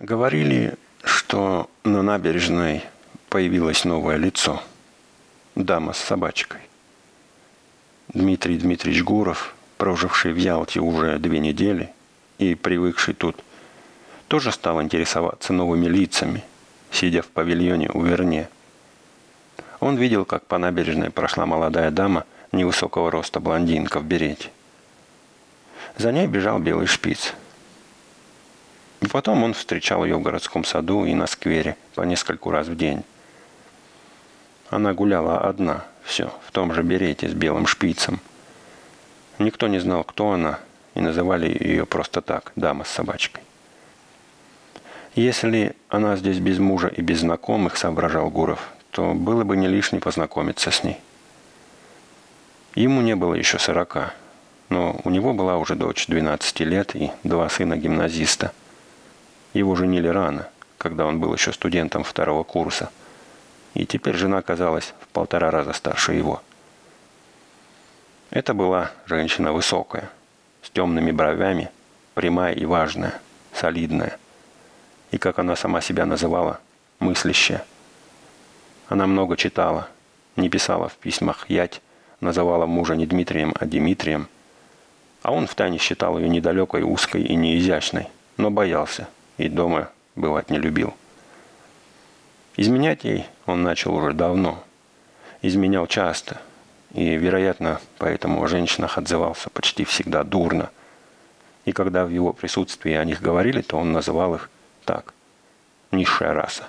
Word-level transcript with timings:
Говорили, 0.00 0.78
что 1.04 1.68
на 1.84 2.00
набережной 2.00 2.84
появилось 3.28 3.84
новое 3.84 4.16
лицо. 4.16 4.62
Дама 5.54 5.92
с 5.92 5.98
собачкой. 5.98 6.62
Дмитрий 8.08 8.56
Дмитриевич 8.56 9.02
Гуров, 9.02 9.54
проживший 9.76 10.32
в 10.32 10.38
Ялте 10.38 10.80
уже 10.80 11.18
две 11.18 11.38
недели 11.38 11.90
и 12.38 12.54
привыкший 12.54 13.12
тут, 13.12 13.44
тоже 14.28 14.52
стал 14.52 14.80
интересоваться 14.80 15.52
новыми 15.52 15.84
лицами, 15.84 16.44
сидя 16.90 17.20
в 17.20 17.26
павильоне 17.26 17.90
у 17.92 18.02
Верне. 18.02 18.48
Он 19.80 19.96
видел, 19.96 20.24
как 20.24 20.46
по 20.46 20.56
набережной 20.56 21.10
прошла 21.10 21.44
молодая 21.44 21.90
дама 21.90 22.24
невысокого 22.52 23.10
роста 23.10 23.38
блондинка 23.38 24.00
в 24.00 24.04
берете. 24.06 24.48
За 25.98 26.10
ней 26.10 26.26
бежал 26.26 26.58
белый 26.58 26.86
шпиц– 26.86 27.34
потом 29.08 29.42
он 29.42 29.54
встречал 29.54 30.04
ее 30.04 30.16
в 30.16 30.22
городском 30.22 30.62
саду 30.62 31.06
и 31.06 31.14
на 31.14 31.26
сквере 31.26 31.76
по 31.94 32.02
нескольку 32.02 32.50
раз 32.50 32.68
в 32.68 32.76
день. 32.76 33.02
Она 34.68 34.92
гуляла 34.92 35.40
одна, 35.40 35.86
все, 36.04 36.32
в 36.46 36.52
том 36.52 36.74
же 36.74 36.82
берете 36.82 37.28
с 37.28 37.32
белым 37.32 37.66
шпицем. 37.66 38.20
Никто 39.38 39.68
не 39.68 39.78
знал, 39.78 40.04
кто 40.04 40.32
она, 40.32 40.60
и 40.94 41.00
называли 41.00 41.48
ее 41.48 41.86
просто 41.86 42.20
так, 42.20 42.52
дама 42.56 42.84
с 42.84 42.88
собачкой. 42.88 43.42
Если 45.14 45.74
она 45.88 46.16
здесь 46.16 46.38
без 46.38 46.58
мужа 46.58 46.88
и 46.88 47.00
без 47.00 47.20
знакомых, 47.20 47.78
соображал 47.78 48.28
Гуров, 48.30 48.68
то 48.90 49.14
было 49.14 49.44
бы 49.44 49.56
не 49.56 49.66
лишне 49.66 49.98
познакомиться 49.98 50.70
с 50.70 50.84
ней. 50.84 50.98
Ему 52.74 53.00
не 53.00 53.16
было 53.16 53.34
еще 53.34 53.58
сорока, 53.58 54.12
но 54.68 55.00
у 55.04 55.10
него 55.10 55.32
была 55.32 55.56
уже 55.56 55.74
дочь 55.74 56.06
12 56.06 56.60
лет 56.60 56.94
и 56.94 57.10
два 57.24 57.48
сына 57.48 57.78
гимназиста– 57.78 58.52
его 59.52 59.74
женили 59.74 60.08
рано, 60.08 60.48
когда 60.78 61.06
он 61.06 61.20
был 61.20 61.34
еще 61.34 61.52
студентом 61.52 62.04
второго 62.04 62.44
курса. 62.44 62.90
И 63.74 63.86
теперь 63.86 64.16
жена 64.16 64.38
оказалась 64.38 64.94
в 65.00 65.08
полтора 65.08 65.50
раза 65.50 65.72
старше 65.72 66.14
его. 66.14 66.42
Это 68.30 68.54
была 68.54 68.92
женщина 69.06 69.52
высокая, 69.52 70.10
с 70.62 70.70
темными 70.70 71.10
бровями, 71.10 71.70
прямая 72.14 72.54
и 72.54 72.64
важная, 72.64 73.20
солидная. 73.52 74.18
И, 75.10 75.18
как 75.18 75.40
она 75.40 75.56
сама 75.56 75.80
себя 75.80 76.06
называла, 76.06 76.60
мыслящая. 77.00 77.64
Она 78.88 79.06
много 79.06 79.36
читала, 79.36 79.88
не 80.36 80.48
писала 80.48 80.88
в 80.88 80.94
письмах 80.94 81.50
«ять», 81.50 81.80
называла 82.20 82.66
мужа 82.66 82.94
не 82.94 83.06
Дмитрием, 83.06 83.54
а 83.58 83.64
Дмитрием. 83.64 84.28
А 85.22 85.32
он 85.32 85.46
втайне 85.46 85.78
считал 85.78 86.18
ее 86.18 86.28
недалекой, 86.28 86.82
узкой 86.82 87.22
и 87.22 87.34
неизящной, 87.34 88.08
но 88.36 88.50
боялся– 88.50 89.08
и 89.40 89.48
дома 89.48 89.88
бывать 90.16 90.50
не 90.50 90.58
любил. 90.58 90.94
Изменять 92.56 93.04
ей 93.04 93.26
он 93.46 93.62
начал 93.62 93.94
уже 93.94 94.12
давно. 94.12 94.62
Изменял 95.40 95.86
часто. 95.86 96.42
И, 96.92 97.16
вероятно, 97.16 97.80
поэтому 97.96 98.42
о 98.42 98.48
женщинах 98.48 98.98
отзывался 98.98 99.48
почти 99.48 99.84
всегда 99.84 100.24
дурно. 100.24 100.70
И 101.64 101.72
когда 101.72 102.04
в 102.04 102.10
его 102.10 102.34
присутствии 102.34 102.92
о 102.92 103.04
них 103.04 103.22
говорили, 103.22 103.62
то 103.62 103.78
он 103.78 103.92
называл 103.92 104.34
их 104.34 104.50
так– 104.84 105.14
низшая 105.90 106.34
раса. 106.34 106.64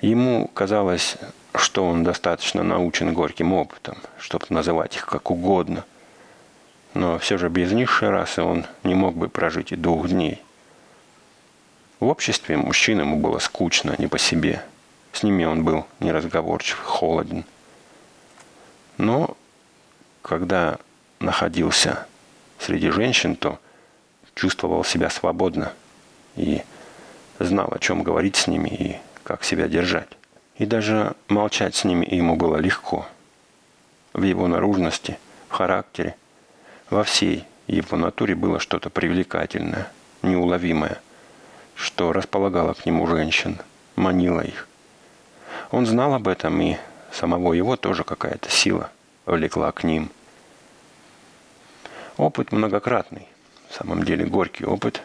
Ему 0.00 0.48
казалось, 0.48 1.16
что 1.54 1.84
он 1.88 2.04
достаточно 2.04 2.62
научен 2.62 3.14
горьким 3.14 3.52
опытом, 3.52 3.96
чтобы 4.18 4.46
называть 4.50 4.94
их 4.94 5.06
как 5.06 5.30
угодно. 5.30 5.84
Но 6.94 7.18
все 7.18 7.36
же 7.36 7.48
без 7.48 7.72
низшей 7.72 8.10
расы 8.10 8.42
он 8.42 8.66
не 8.84 8.94
мог 8.94 9.16
бы 9.16 9.28
прожить 9.28 9.72
и 9.72 9.76
двух 9.76 10.08
дней– 10.08 10.40
в 12.02 12.08
обществе 12.08 12.56
мужчин 12.56 12.98
ему 12.98 13.16
было 13.16 13.38
скучно, 13.38 13.94
не 13.96 14.08
по 14.08 14.18
себе. 14.18 14.64
С 15.12 15.22
ними 15.22 15.44
он 15.44 15.62
был 15.62 15.86
неразговорчив, 16.00 16.76
холоден. 16.80 17.44
Но 18.98 19.36
когда 20.20 20.78
находился 21.20 22.08
среди 22.58 22.90
женщин, 22.90 23.36
то 23.36 23.60
чувствовал 24.34 24.82
себя 24.82 25.10
свободно 25.10 25.72
и 26.34 26.62
знал, 27.38 27.68
о 27.72 27.78
чем 27.78 28.02
говорить 28.02 28.34
с 28.34 28.48
ними 28.48 28.68
и 28.68 28.96
как 29.22 29.44
себя 29.44 29.68
держать. 29.68 30.08
И 30.56 30.66
даже 30.66 31.14
молчать 31.28 31.76
с 31.76 31.84
ними 31.84 32.04
ему 32.12 32.34
было 32.34 32.56
легко. 32.56 33.06
В 34.12 34.24
его 34.24 34.48
наружности, 34.48 35.20
в 35.48 35.52
характере, 35.52 36.16
во 36.90 37.04
всей 37.04 37.44
его 37.68 37.96
натуре 37.96 38.34
было 38.34 38.58
что-то 38.58 38.90
привлекательное, 38.90 39.86
неуловимое– 40.22 41.00
что 41.74 42.12
располагало 42.12 42.74
к 42.74 42.86
нему 42.86 43.06
женщин, 43.06 43.58
манило 43.96 44.40
их. 44.40 44.68
Он 45.70 45.86
знал 45.86 46.14
об 46.14 46.28
этом, 46.28 46.60
и 46.60 46.76
самого 47.10 47.52
его 47.52 47.76
тоже 47.76 48.04
какая-то 48.04 48.50
сила 48.50 48.90
влекла 49.26 49.72
к 49.72 49.84
ним. 49.84 50.10
Опыт 52.16 52.52
многократный, 52.52 53.26
в 53.68 53.74
самом 53.74 54.04
деле 54.04 54.26
горький 54.26 54.64
опыт, 54.64 55.02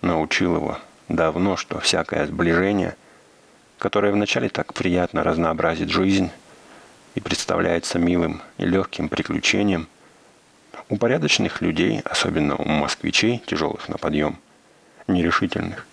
научил 0.00 0.56
его 0.56 0.78
давно, 1.08 1.56
что 1.56 1.78
всякое 1.78 2.26
сближение, 2.26 2.96
которое 3.78 4.12
вначале 4.12 4.48
так 4.48 4.72
приятно 4.72 5.22
разнообразит 5.22 5.90
жизнь 5.90 6.30
и 7.14 7.20
представляется 7.20 7.98
милым 7.98 8.42
и 8.56 8.64
легким 8.64 9.08
приключением, 9.08 9.88
у 10.88 10.96
порядочных 10.96 11.60
людей, 11.60 12.00
особенно 12.04 12.56
у 12.56 12.64
москвичей, 12.64 13.42
тяжелых 13.46 13.88
на 13.88 13.98
подъем– 13.98 14.38
нерешительных, 15.06 15.86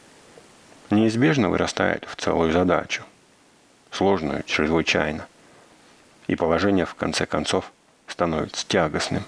неизбежно 0.90 1.50
вырастает 1.50 2.06
в 2.06 2.16
целую 2.16 2.52
задачу, 2.52 3.03
сложную 3.92 4.44
чрезвычайно, 4.44 5.28
и 6.28 6.36
положение 6.36 6.86
в 6.86 6.96
конце 6.96 7.25
концов 7.25 7.72
становится 8.08 8.68
тягостным. 8.68 9.24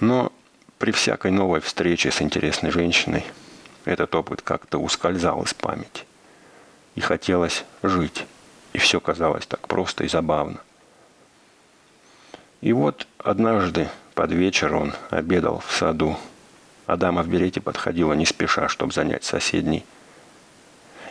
Но 0.00 0.32
при 0.78 0.92
всякой 0.92 1.30
новой 1.30 1.60
встрече 1.60 2.10
с 2.10 2.22
интересной 2.22 2.70
женщиной 2.70 3.24
этот 3.84 4.14
опыт 4.14 4.42
как-то 4.42 4.78
ускользал 4.78 5.42
из 5.42 5.54
памяти. 5.54 6.04
И 6.94 7.00
хотелось 7.00 7.64
жить, 7.82 8.26
и 8.72 8.78
все 8.78 9.00
казалось 9.00 9.46
так 9.46 9.60
просто 9.68 10.04
и 10.04 10.08
забавно. 10.08 10.58
И 12.60 12.72
вот 12.72 13.06
однажды 13.18 13.88
под 14.14 14.32
вечер 14.32 14.74
он 14.74 14.92
обедал 15.10 15.60
в 15.60 15.72
саду 15.72 16.18
а 16.90 16.96
дама 16.96 17.22
в 17.22 17.28
берете 17.28 17.60
подходила 17.60 18.14
не 18.14 18.26
спеша, 18.26 18.68
чтобы 18.68 18.92
занять 18.92 19.22
соседний. 19.22 19.84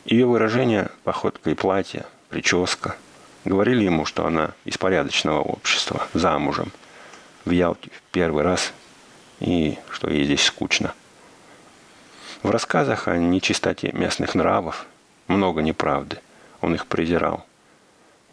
Ее 0.04 0.26
выражение, 0.26 0.90
походка 1.06 1.50
и 1.50 1.54
платье, 1.54 2.06
прическа 2.28 2.98
говорили 3.46 3.86
ему, 3.86 4.04
что 4.04 4.26
она 4.26 4.52
из 4.66 4.78
порядочного 4.78 5.40
общества, 5.40 6.06
замужем, 6.14 6.74
в 7.46 7.52
Ялте 7.52 7.92
в 7.96 8.02
первый 8.12 8.44
раз, 8.44 8.74
и 9.40 9.78
что 9.90 10.10
ей 10.10 10.26
здесь 10.26 10.44
скучно. 10.44 10.94
В 12.44 12.50
рассказах 12.52 13.08
о 13.08 13.16
нечистоте 13.16 13.94
местных 13.94 14.36
нравов 14.36 14.86
много 15.30 15.62
неправды. 15.62 16.20
Он 16.60 16.76
их 16.76 16.88
презирал. 16.88 17.46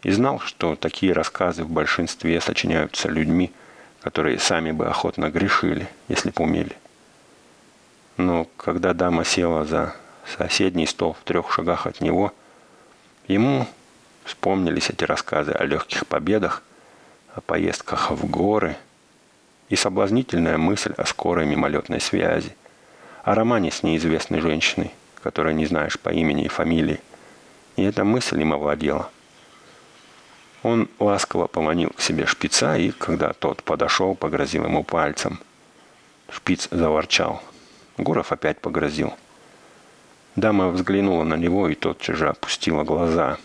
И 0.03 0.11
знал, 0.11 0.41
что 0.41 0.75
такие 0.75 1.13
рассказы 1.13 1.63
в 1.63 1.69
большинстве 1.69 2.41
сочиняются 2.41 3.07
людьми, 3.07 3.53
которые 4.01 4.37
сами 4.37 4.71
бы 4.71 4.87
охотно 4.87 5.29
грешили, 5.29 5.87
если 6.09 6.31
бы 6.31 6.43
умели. 6.43 6.75
Но 8.17 8.47
когда 8.57 8.93
дама 8.93 9.23
села 9.23 9.63
за 9.63 9.95
соседний 10.25 10.87
стол 10.87 11.13
в 11.13 11.23
трех 11.23 11.53
шагах 11.53 11.85
от 11.85 12.01
него, 12.01 12.33
ему 13.27 13.67
вспомнились 14.25 14.89
эти 14.89 15.03
рассказы 15.03 15.51
о 15.51 15.63
легких 15.65 16.07
победах, 16.07 16.63
о 17.35 17.41
поездках 17.41 18.09
в 18.09 18.27
горы 18.29 18.75
и 19.69 19.75
соблазнительная 19.75 20.57
мысль 20.57 20.93
о 20.97 21.05
скорой 21.05 21.45
мимолетной 21.45 22.01
связи, 22.01 22.55
о 23.23 23.35
романе 23.35 23.71
с 23.71 23.83
неизвестной 23.83 24.41
женщиной, 24.41 24.91
которую 25.21 25.55
не 25.55 25.67
знаешь 25.67 25.99
по 25.99 26.09
имени 26.09 26.45
и 26.45 26.49
фамилии. 26.49 26.99
И 27.75 27.83
эта 27.83 28.03
мысль 28.03 28.41
им 28.41 28.53
овладела. 28.53 29.11
Он 30.63 30.89
ласково 30.97 31.45
поманил 31.45 31.91
к 31.91 32.01
себе 32.01 32.25
шпица 32.25 32.77
и, 32.77 32.89
когда 32.89 33.33
тот 33.33 33.61
подошел, 33.61 34.15
погрозил 34.15 34.65
ему 34.65 34.83
пальцем. 34.83 35.39
Шпиц 36.29 36.67
заворчал– 36.71 37.43
Гуров 37.97 38.31
опять 38.31 38.59
погрозил. 38.59 39.13
Дама 40.35 40.69
взглянула 40.69 41.23
на 41.23 41.33
него 41.33 41.67
и 41.67 41.75
тотчас 41.75 42.17
же 42.17 42.29
опустила 42.29 42.83
глаза. 42.83 43.37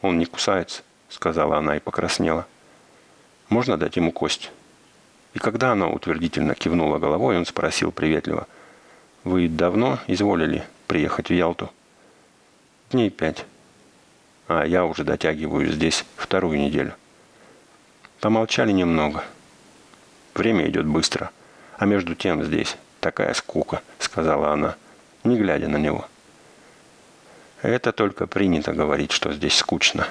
«Он 0.00 0.18
не 0.18 0.24
кусается»,— 0.24 0.82
сказала 1.10 1.58
она 1.58 1.76
и 1.76 1.80
покраснела. 1.80 2.46
«Можно 3.50 3.76
дать 3.76 3.96
ему 3.96 4.10
кость?» 4.10 4.50
И 5.34 5.38
когда 5.38 5.72
она 5.72 5.88
утвердительно 5.88 6.54
кивнула 6.54 6.98
головой, 6.98 7.36
он 7.36 7.44
спросил 7.44 7.92
приветливо. 7.92 8.46
«Вы 9.24 9.48
давно 9.48 9.98
изволили 10.06 10.64
приехать 10.86 11.28
в 11.28 11.34
Ялту?» 11.34 11.70
«Дней 12.90 13.10
пять. 13.10 13.44
А 14.48 14.64
я 14.64 14.84
уже 14.84 15.04
дотягиваю 15.04 15.70
здесь 15.70 16.04
вторую 16.16 16.58
неделю». 16.58 16.94
Помолчали 18.20 18.72
немного. 18.72 19.24
Время 20.34 20.68
идет 20.68 20.86
быстро. 20.86 21.30
А 21.76 21.86
между 21.86 22.14
тем 22.14 22.44
здесь 22.44 22.76
Такая 23.02 23.34
скука, 23.34 23.82
сказала 23.98 24.52
она. 24.52 24.76
не 25.24 25.36
глядя 25.36 25.66
на 25.66 25.76
него. 25.76 26.06
Это 27.60 27.90
только 27.90 28.28
принято 28.28 28.72
говорить, 28.72 29.10
что 29.10 29.32
здесь 29.32 29.56
скучно. 29.56 30.06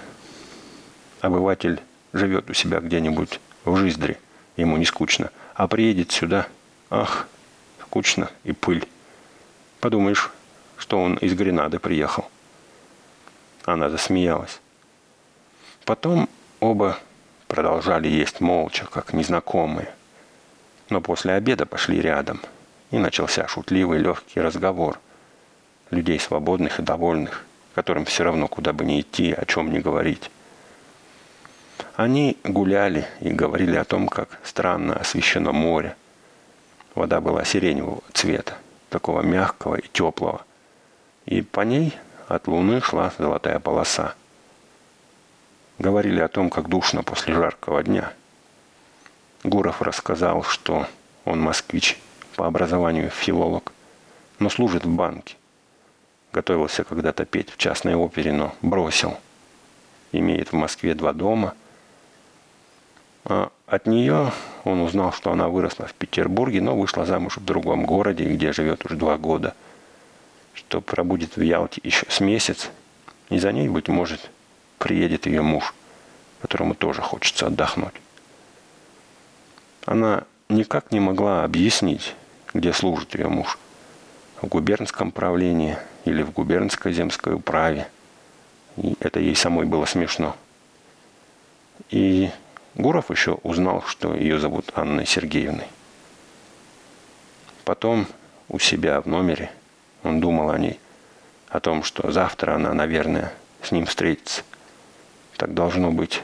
Обыватель 1.22 1.80
живет 2.12 2.50
у 2.50 2.54
себя 2.54 2.82
где-нибудь 2.82 3.40
в 3.64 3.78
Жиздре, 3.78 4.20
ему 4.58 4.76
не 4.76 4.84
скучно, 4.84 5.32
а 5.56 5.70
приедет 5.70 6.12
сюда, 6.12 6.48
ах, 6.90 7.28
скучно 7.82 8.30
и 8.44 8.52
пыль. 8.52 8.86
Подумаешь, 9.80 10.30
что 10.76 11.02
он 11.02 11.16
из 11.16 11.34
Гренады 11.34 11.80
приехал. 11.80 12.30
Она 13.64 13.90
засмеялась. 13.90 14.60
Потом 15.86 16.28
оба 16.60 17.00
продолжали 17.48 18.10
есть 18.10 18.42
молча, 18.42 18.86
как 18.86 19.14
незнакомые. 19.14 19.94
Но 20.90 21.00
после 21.00 21.36
обеда 21.36 21.66
пошли 21.66 22.02
рядом, 22.02 22.42
и 22.92 22.98
начался 22.98 23.48
шутливый 23.48 24.00
легкий 24.00 24.40
разговор. 24.40 25.00
Людей 25.90 26.20
свободных 26.20 26.80
и 26.80 26.84
довольных, 26.84 27.46
которым 27.74 28.06
все 28.06 28.24
равно 28.24 28.48
куда 28.48 28.74
бы 28.74 28.86
ни 28.86 29.02
идти, 29.02 29.34
о 29.34 29.46
чем 29.46 29.72
не 29.72 29.80
говорить. 29.80 30.30
Они 31.96 32.38
гуляли 32.44 33.08
и 33.20 33.30
говорили 33.30 33.76
о 33.76 33.86
том, 33.86 34.08
как 34.08 34.40
странно 34.44 34.96
освещено 34.96 35.52
море. 35.52 35.96
Вода 36.96 37.22
была 37.22 37.44
сиреневого 37.46 38.04
цвета, 38.14 38.58
такого 38.90 39.22
мягкого 39.22 39.76
и 39.76 39.88
теплого. 39.88 40.46
И 41.26 41.42
по 41.42 41.62
ней 41.62 41.98
от 42.28 42.48
луны 42.48 42.82
шла 42.82 43.12
золотая 43.18 43.60
полоса. 43.60 44.16
Говорили 45.80 46.20
о 46.20 46.28
том, 46.28 46.50
как 46.50 46.70
душно 46.70 47.04
после 47.04 47.34
жаркого 47.34 47.84
дня. 47.84 48.14
Гуров 49.44 49.82
рассказал, 49.82 50.44
что 50.44 50.86
он 51.26 51.40
москвич, 51.42 51.98
по 52.36 52.48
образованию 52.48 53.10
филолог, 53.10 53.74
но 54.39 54.50
служит 54.50 54.86
в 54.86 54.89
банке. 54.89 55.36
Готовился 56.33 56.83
когда-то 56.83 57.25
петь 57.25 57.50
в 57.50 57.57
частной 57.57 57.95
опере, 57.95 58.31
но 58.31 58.56
бросил. 58.62 59.18
Имеет 60.12 60.51
в 60.51 60.56
Москве 60.56 60.94
два 60.94 61.13
дома. 61.13 61.54
А 63.25 63.51
от 63.68 63.86
нее 63.86 64.31
он 64.63 64.81
узнал, 64.81 65.12
что 65.12 65.31
она 65.31 65.48
выросла 65.48 65.88
в 65.88 65.94
Петербурге, 65.94 66.62
но 66.62 66.75
вышла 66.75 67.06
замуж 67.06 67.38
в 67.38 67.45
другом 67.45 67.86
городе, 67.86 68.25
где 68.25 68.54
живет 68.54 68.86
уже 68.86 68.95
два 68.95 69.18
года. 69.18 69.56
Что 70.54 70.81
пробудет 70.81 71.38
в 71.38 71.42
Ялте 71.42 71.81
еще 71.83 72.06
с 72.10 72.19
месяц, 72.19 72.69
и 73.30 73.39
за 73.39 73.51
ней, 73.51 73.69
быть 73.69 73.88
может, 73.88 74.30
приедет 74.78 75.25
ее 75.25 75.42
муж, 75.42 75.74
которому 76.42 76.75
тоже 76.75 77.01
хочется 77.01 77.48
отдохнуть. 77.48 77.94
Она 79.86 80.24
никак 80.50 80.92
не 80.92 81.00
могла 81.00 81.44
объяснить, 81.44 82.16
где 82.53 82.74
служит 82.74 83.15
ее 83.15 83.27
муж. 83.27 83.57
В 84.42 84.48
губернском 84.48 85.12
правлении 85.12 85.77
или 86.06 86.24
в 86.24 86.31
губернской 86.31 86.94
земской 86.94 87.33
управе. 87.33 87.88
И 88.77 88.95
это 89.00 89.19
ей 89.19 89.36
самой 89.36 89.65
было 89.65 89.86
смешно. 89.86 90.36
И 91.89 92.31
Гуров 92.75 93.12
еще 93.12 93.33
узнал, 93.44 93.83
что 93.83 94.15
ее 94.15 94.39
зовут 94.39 94.71
Анной 94.75 95.06
Сергеевной. 95.06 95.68
Потом 97.65 98.07
у 98.50 98.59
себя 98.59 99.01
в 99.01 99.07
номере 99.07 99.51
он 100.04 100.19
думал 100.19 100.50
о 100.50 100.57
ней, 100.57 100.80
о 101.50 101.59
том, 101.59 101.83
что 101.83 102.12
завтра 102.12 102.56
она, 102.56 102.74
наверное, 102.74 103.33
с 103.62 103.71
ним 103.71 103.86
встретится. 103.86 104.44
Так 105.38 105.54
должно 105.54 105.92
быть. 105.92 106.21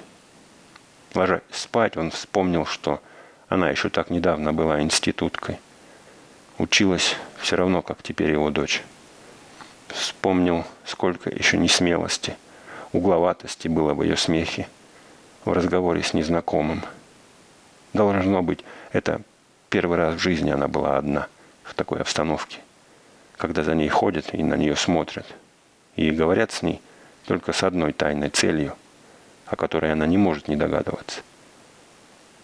Ложась 1.14 1.42
спать, 1.52 1.98
он 1.98 2.12
вспомнил, 2.12 2.66
что 2.66 3.02
она 3.50 3.70
еще 3.70 3.90
так 3.90 4.10
недавно 4.10 4.54
была 4.54 4.82
институткой. 4.82 5.60
Училась 6.58 7.16
все 7.40 7.56
равно, 7.56 7.82
как 7.82 8.02
теперь 8.02 8.32
его 8.32 8.50
дочь. 8.50 8.84
Вспомнил, 9.90 10.66
сколько 10.86 11.30
еще 11.30 11.58
несмелости, 11.58 12.36
угловатости 12.94 13.68
было 13.68 13.94
в 13.94 14.04
ее 14.04 14.18
смехе, 14.18 14.68
в 15.46 15.52
разговоре 15.54 16.04
с 16.04 16.14
незнакомым. 16.14 16.84
Должно 17.94 18.42
быть, 18.44 18.64
это 18.92 19.22
первый 19.70 19.98
раз 19.98 20.16
в 20.16 20.20
жизни 20.20 20.50
она 20.50 20.68
была 20.68 20.98
одна 20.98 21.28
в 21.64 21.74
такой 21.74 22.02
обстановке, 22.02 22.60
когда 23.38 23.64
за 23.64 23.76
ней 23.76 23.90
ходят 23.90 24.34
и 24.34 24.44
на 24.44 24.56
нее 24.56 24.76
смотрят, 24.76 25.26
и 25.96 26.12
говорят 26.12 26.52
с 26.52 26.62
ней 26.64 26.82
только 27.26 27.54
с 27.54 27.64
одной 27.64 27.94
тайной 27.94 28.30
целью– 28.30 28.76
о 29.48 29.56
которой 29.56 29.92
она 29.92 30.06
не 30.06 30.18
может 30.18 30.48
не 30.48 30.56
догадываться. 30.56 31.22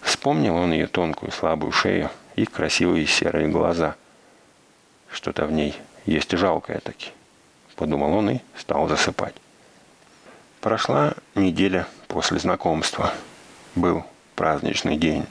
Вспомнил 0.02 0.56
он 0.56 0.74
ее 0.74 0.88
тонкую 0.88 1.32
слабую 1.32 1.72
шею 1.72 2.10
и 2.36 2.46
красивые 2.46 3.06
серые 3.06 3.48
глаза. 3.48 3.96
Что-то 5.14 5.46
в 5.46 5.52
ней 5.52 5.76
есть 6.06 6.36
жалкое 6.36 6.80
таки. 6.80 7.12
Подумал 7.76 8.14
он 8.14 8.32
и 8.32 8.40
стал 8.58 8.88
засыпать. 8.88 9.36
Прошла 10.60 11.14
неделя 11.36 11.88
после 12.08 12.40
знакомства. 12.40 13.14
Был 13.76 14.04
праздничный 14.36 14.98
день. 14.98 15.26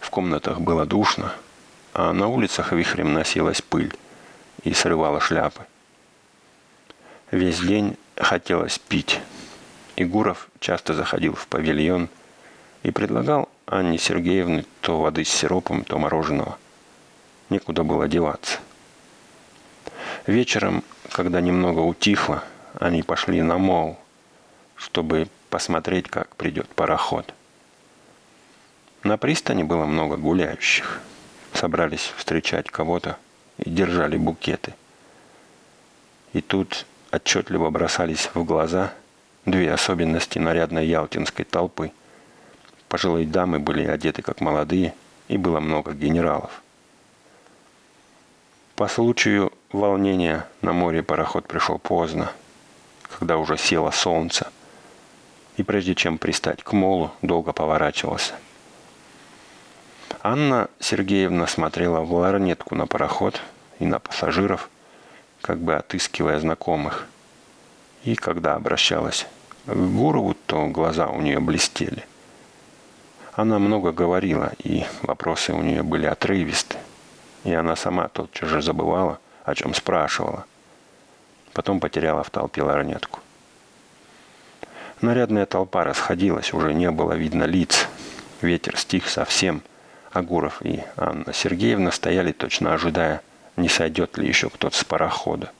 В 0.00 0.10
комнатах 0.10 0.60
было 0.60 0.84
душно, 0.84 1.32
а 1.94 2.12
на 2.12 2.26
улицах 2.26 2.72
вихрем 2.72 3.12
носилась 3.12 3.62
пыль 3.62 3.94
и 4.64 4.74
срывала 4.74 5.20
шляпы. 5.20 5.66
Весь 7.30 7.60
день 7.60 7.96
хотелось 8.16 8.78
пить. 8.78 9.20
И 9.96 10.04
Гуров 10.04 10.48
часто 10.58 10.94
заходил 10.94 11.34
в 11.34 11.46
павильон 11.46 12.08
и 12.82 12.90
предлагал 12.90 13.48
Анне 13.66 13.98
Сергеевне 13.98 14.64
то 14.80 15.00
воды 15.00 15.24
с 15.24 15.28
сиропом, 15.28 15.84
то 15.84 15.98
мороженого. 15.98 16.58
Некуда 17.48 17.84
было 17.84 18.08
деваться. 18.08 18.58
Вечером, 20.26 20.84
когда 21.10 21.40
немного 21.40 21.80
утихло, 21.80 22.44
они 22.78 23.02
пошли 23.02 23.42
на 23.42 23.58
мол, 23.58 23.98
чтобы 24.76 25.28
посмотреть, 25.50 26.08
как 26.08 26.34
придет 26.36 26.68
пароход. 26.68 27.34
На 29.02 29.16
пристани 29.16 29.62
было 29.62 29.84
много 29.84 30.16
гуляющих. 30.16 31.00
Собрались 31.52 32.12
встречать 32.16 32.70
кого-то 32.70 33.18
и 33.58 33.68
держали 33.68 34.16
букеты. 34.16 34.74
И 36.32 36.40
тут 36.40 36.86
отчетливо 37.10 37.68
бросались 37.70 38.30
в 38.34 38.44
глаза– 38.44 38.92
Две 39.44 39.72
особенности 39.72 40.38
нарядной 40.38 40.86
ялтинской 40.86 41.44
толпы. 41.44 41.90
Пожилые 42.88 43.26
дамы 43.26 43.58
были 43.58 43.84
одеты 43.84 44.22
как 44.22 44.40
молодые, 44.40 44.94
и 45.26 45.36
было 45.36 45.58
много 45.58 45.92
генералов. 45.94 46.62
По 48.76 48.86
случаю 48.86 49.52
волнения 49.72 50.46
на 50.60 50.72
море 50.72 51.02
пароход 51.02 51.46
пришел 51.46 51.78
поздно, 51.78 52.32
когда 53.18 53.36
уже 53.36 53.56
село 53.56 53.90
солнце, 53.90 54.48
и 55.56 55.62
прежде 55.62 55.94
чем 55.94 56.18
пристать 56.18 56.62
к 56.62 56.72
молу, 56.72 57.10
долго 57.22 57.52
поворачивался. 57.52 58.34
Анна 60.22 60.68
Сергеевна 60.78 61.46
смотрела 61.46 62.00
в 62.00 62.12
ларнетку 62.12 62.74
на 62.74 62.86
пароход 62.86 63.40
и 63.78 63.86
на 63.86 63.98
пассажиров, 63.98 64.70
как 65.40 65.58
бы 65.58 65.74
отыскивая 65.74 66.38
знакомых– 66.38 67.06
и 68.04 68.16
когда 68.16 68.56
обращалась 68.56 69.26
к 69.66 69.74
Гурову, 69.74 70.34
то 70.46 70.66
глаза 70.66 71.08
у 71.08 71.20
нее 71.20 71.38
блестели. 71.38 72.04
Она 73.34 73.58
много 73.58 73.92
говорила, 73.92 74.52
и 74.58 74.84
вопросы 75.02 75.52
у 75.52 75.62
нее 75.62 75.82
были 75.82 76.06
отрывисты. 76.06 76.78
И 77.44 77.52
она 77.52 77.76
сама 77.76 78.08
тотчас 78.08 78.48
же 78.48 78.60
забывала, 78.60 79.20
о 79.44 79.54
чем 79.54 79.74
спрашивала. 79.74 80.44
Потом 81.52 81.80
потеряла 81.80 82.22
в 82.22 82.30
толпе 82.30 82.62
ларнетку. 82.62 83.20
Нарядная 85.00 85.46
толпа 85.46 85.84
расходилась, 85.84 86.52
уже 86.52 86.72
не 86.72 86.90
было 86.90 87.12
видно 87.14 87.44
лиц. 87.44 87.88
Ветер 88.40 88.76
стих 88.78 89.08
совсем. 89.08 89.62
А 90.12 90.22
Гуров 90.22 90.62
и 90.62 90.82
Анна 90.96 91.32
Сергеевна 91.32 91.90
стояли, 91.90 92.32
точно 92.32 92.74
ожидая, 92.74 93.22
не 93.56 93.68
сойдет 93.68 94.16
ли 94.18 94.28
еще 94.28 94.48
кто-то 94.50 94.76
с 94.76 94.84
парохода. 94.84 95.50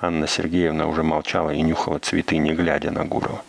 Анна 0.00 0.26
Сергеевна 0.26 0.86
уже 0.86 1.02
молчала 1.02 1.50
и 1.50 1.62
нюхала 1.62 1.98
цветы, 1.98 2.36
не 2.36 2.52
глядя 2.52 2.90
на 2.90 3.04
Гурова. 3.04 3.42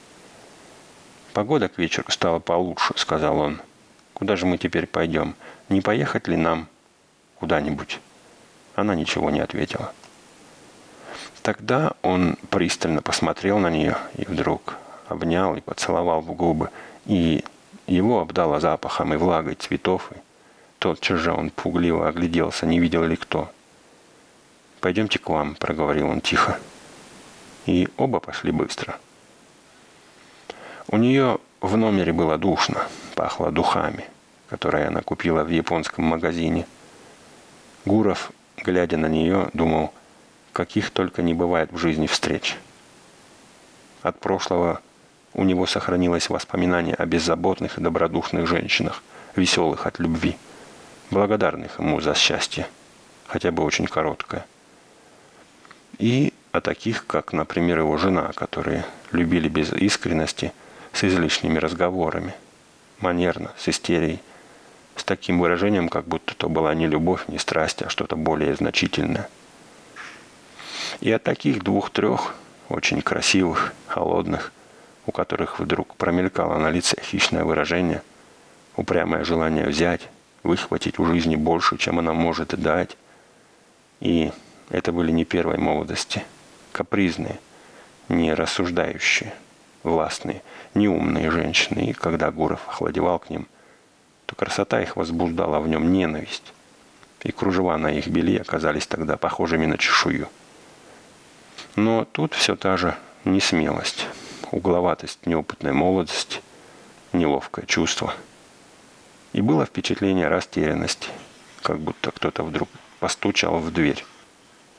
«Погода 1.34 1.68
к 1.68 1.78
вечеру 1.78 2.10
стала 2.12 2.40
получше»,— 2.40 2.94
сказал 2.96 3.40
он. 3.40 3.62
«Куда 4.14 4.38
же 4.38 4.46
мы 4.46 4.58
теперь 4.58 4.88
пойдем? 4.88 5.36
Не 5.68 5.82
поехать 5.82 6.30
ли 6.30 6.38
нам 6.38 6.68
куда-нибудь?» 7.36 8.00
Она 8.76 8.94
ничего 8.94 9.30
не 9.30 9.40
ответила. 9.40 9.94
Тогда 11.42 11.94
он 12.02 12.38
пристально 12.50 13.02
посмотрел 13.02 13.58
на 13.60 13.70
нее 13.70 13.98
и 14.16 14.26
вдруг 14.26 14.76
обнял 15.08 15.56
и 15.56 15.62
поцеловал 15.62 16.22
в 16.22 16.34
губы, 16.34 16.70
и 17.06 17.44
его 17.88 18.20
обдало 18.20 18.60
запахом 18.60 19.14
и 19.14 19.18
влагой 19.18 19.56
цветов, 19.56 20.12
и 20.12 20.18
тотчас 20.80 21.20
же 21.20 21.32
он 21.32 21.52
пугливо 21.52 22.08
огляделся, 22.08 22.66
не 22.66 22.80
видел 22.80 23.04
ли 23.04 23.16
кто. 23.16 23.50
«Пойдемте 24.82 25.20
к 25.20 25.30
вам»,— 25.30 25.56
проговорил 25.60 26.10
он 26.10 26.22
тихо. 26.22 26.60
И 27.66 27.88
оба 27.98 28.20
пошли 28.20 28.52
быстро. 28.52 28.98
У 30.88 30.98
нее 30.98 31.40
в 31.62 31.78
номере 31.78 32.14
было 32.14 32.38
душно, 32.38 32.88
пахло 33.16 33.52
духами, 33.52 34.06
которые 34.50 34.88
она 34.88 35.02
купила 35.02 35.44
в 35.44 35.50
японском 35.50 36.06
магазине. 36.06 36.68
Гуров 37.86 38.32
глядя 38.58 38.98
на 38.98 39.08
нее, 39.08 39.50
думал, 39.54 39.94
каких 40.54 40.90
только 40.92 41.22
не 41.22 41.34
бывает 41.34 41.72
в 41.72 41.78
жизни 41.78 42.08
встреч. 42.08 42.58
От 44.02 44.20
прошлого 44.20 44.82
у 45.34 45.44
него 45.44 45.66
сохранилось 45.66 46.30
воспоминание 46.30 46.96
о 46.96 47.06
беззаботных 47.06 47.78
и 47.78 47.82
добродушных 47.82 48.48
женщинах, 48.48 49.04
веселых 49.36 49.86
от 49.86 50.00
любви, 50.00 50.38
благодарных 51.12 51.80
ему 51.80 52.00
за 52.00 52.16
счастье, 52.16 52.68
хотя 53.28 53.52
бы 53.52 53.64
очень 53.64 53.88
короткое. 53.88 54.46
И 55.98 56.34
о 56.52 56.62
таких, 56.62 57.06
как, 57.06 57.34
например, 57.34 57.80
его 57.80 57.98
жена, 57.98 58.32
которые 58.34 58.86
любили 59.12 59.50
без 59.50 59.74
искренности, 59.74 60.54
с 60.94 61.04
излишними 61.04 61.58
разговорами, 61.58 62.34
манерно, 63.00 63.52
с 63.58 63.68
истерией, 63.68 64.22
с 64.96 65.04
таким 65.04 65.40
выражением, 65.40 65.90
как 65.90 66.06
будто 66.06 66.36
то 66.36 66.50
была 66.50 66.74
не 66.74 66.88
любовь, 66.88 67.28
не 67.28 67.38
страсть, 67.38 67.82
а 67.82 67.90
что-то 67.90 68.16
более 68.16 68.56
значительное. 68.56 69.30
И 71.02 71.12
от 71.12 71.24
таких 71.24 71.64
двух-трех, 71.64 72.34
очень 72.70 73.02
красивых, 73.02 73.74
холодных, 73.88 74.52
у 75.06 75.12
которых 75.12 75.60
вдруг 75.60 75.96
промелькало 75.96 76.58
на 76.58 76.70
лице 76.70 76.98
хищное 77.02 77.44
выражение, 77.44 78.02
упрямое 78.76 79.24
желание 79.24 79.68
взять, 79.68 80.10
выхватить 80.44 81.00
у 81.00 81.06
жизни 81.06 81.36
больше, 81.36 81.78
чем 81.78 82.00
она 82.00 82.14
может 82.14 82.60
дать. 82.60 82.98
И 84.00 84.32
это 84.70 84.92
были 84.92 85.12
не 85.12 85.26
первой 85.26 85.58
молодости, 85.58 86.24
капризные, 86.72 87.40
не 88.10 88.34
рассуждающие, 88.34 89.34
властные, 89.84 90.42
неумные 90.74 91.32
женщины. 91.32 91.90
И 91.90 91.94
когда 91.94 92.32
Гуров 92.32 92.68
охладевал 92.68 93.20
к 93.20 93.30
ним, 93.30 93.48
красота 94.36 94.82
их 94.82 94.96
возбуждала 94.96 95.60
в 95.60 95.68
нем 95.68 95.92
ненависть, 95.92 96.54
и 97.24 97.32
кружева 97.32 97.78
на 97.78 97.88
их 97.88 98.08
белье 98.08 98.42
оказались 98.42 98.88
тогда 98.88 99.18
похожими 99.18 99.66
на 99.66 99.78
чешую. 99.78 100.30
Но 101.76 102.06
тут 102.06 102.34
все 102.34 102.56
та 102.56 102.78
же 102.78 102.96
несмелость 103.24 104.08
угловатость 104.52 105.26
неопытной 105.26 105.74
молодости, 105.74 106.42
неловкое 107.14 107.66
чувство. 107.66 108.14
И 109.34 109.42
было 109.42 109.66
впечатление 109.66 110.28
растерянности, 110.28 111.10
как 111.62 111.80
будто 111.80 112.12
кто-то 112.12 112.44
вдруг 112.44 112.70
постучал 113.00 113.60
в 113.60 113.72
дверь. 113.72 114.06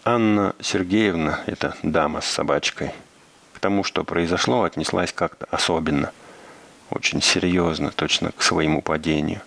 Анна 0.05 0.55
Сергеевна, 0.61 1.41
эта 1.47 1.77
дама 1.83 2.21
с 2.21 2.27
собачкой, 2.27 2.93
к 3.53 3.59
тому, 3.59 3.85
что 3.85 4.05
произошло, 4.05 4.63
отнеслась 4.63 5.13
как-то 5.13 5.47
особенно, 5.51 6.13
очень 6.91 7.23
серьезно, 7.23 7.91
точно 7.91 8.33
к 8.33 8.43
своему 8.43 8.83
падению. 8.83 9.41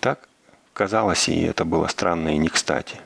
Так 0.00 0.28
казалось, 0.72 1.28
и 1.28 1.42
это 1.42 1.64
было 1.64 1.86
странно 1.88 2.34
и 2.34 2.38
не 2.38 2.48
кстати. 2.48 2.96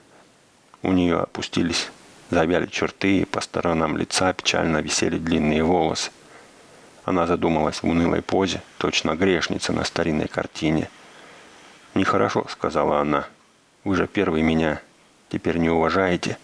У 0.82 0.92
нее 0.92 1.18
опустились 1.18 1.90
Завяли 2.30 2.66
черты, 2.66 3.18
и 3.20 3.24
по 3.24 3.40
сторонам 3.40 3.96
лица 3.96 4.32
печально 4.32 4.78
висели 4.78 5.16
длинные 5.16 5.62
волосы. 5.62 6.10
Она 7.04 7.26
задумалась 7.26 7.82
в 7.82 7.84
унылой 7.84 8.20
позе, 8.20 8.62
точно 8.78 9.14
грешница 9.14 9.72
на 9.72 9.84
старинной 9.84 10.26
картине. 10.26 10.90
«Нехорошо»,— 11.94 12.44
сказала 12.50 12.98
она. 13.00 13.28
«Вы 13.84 13.94
же 13.94 14.08
первый 14.08 14.42
меня 14.42 14.80
теперь 15.28 15.58
не 15.58 15.70
уважаете». 15.70 16.36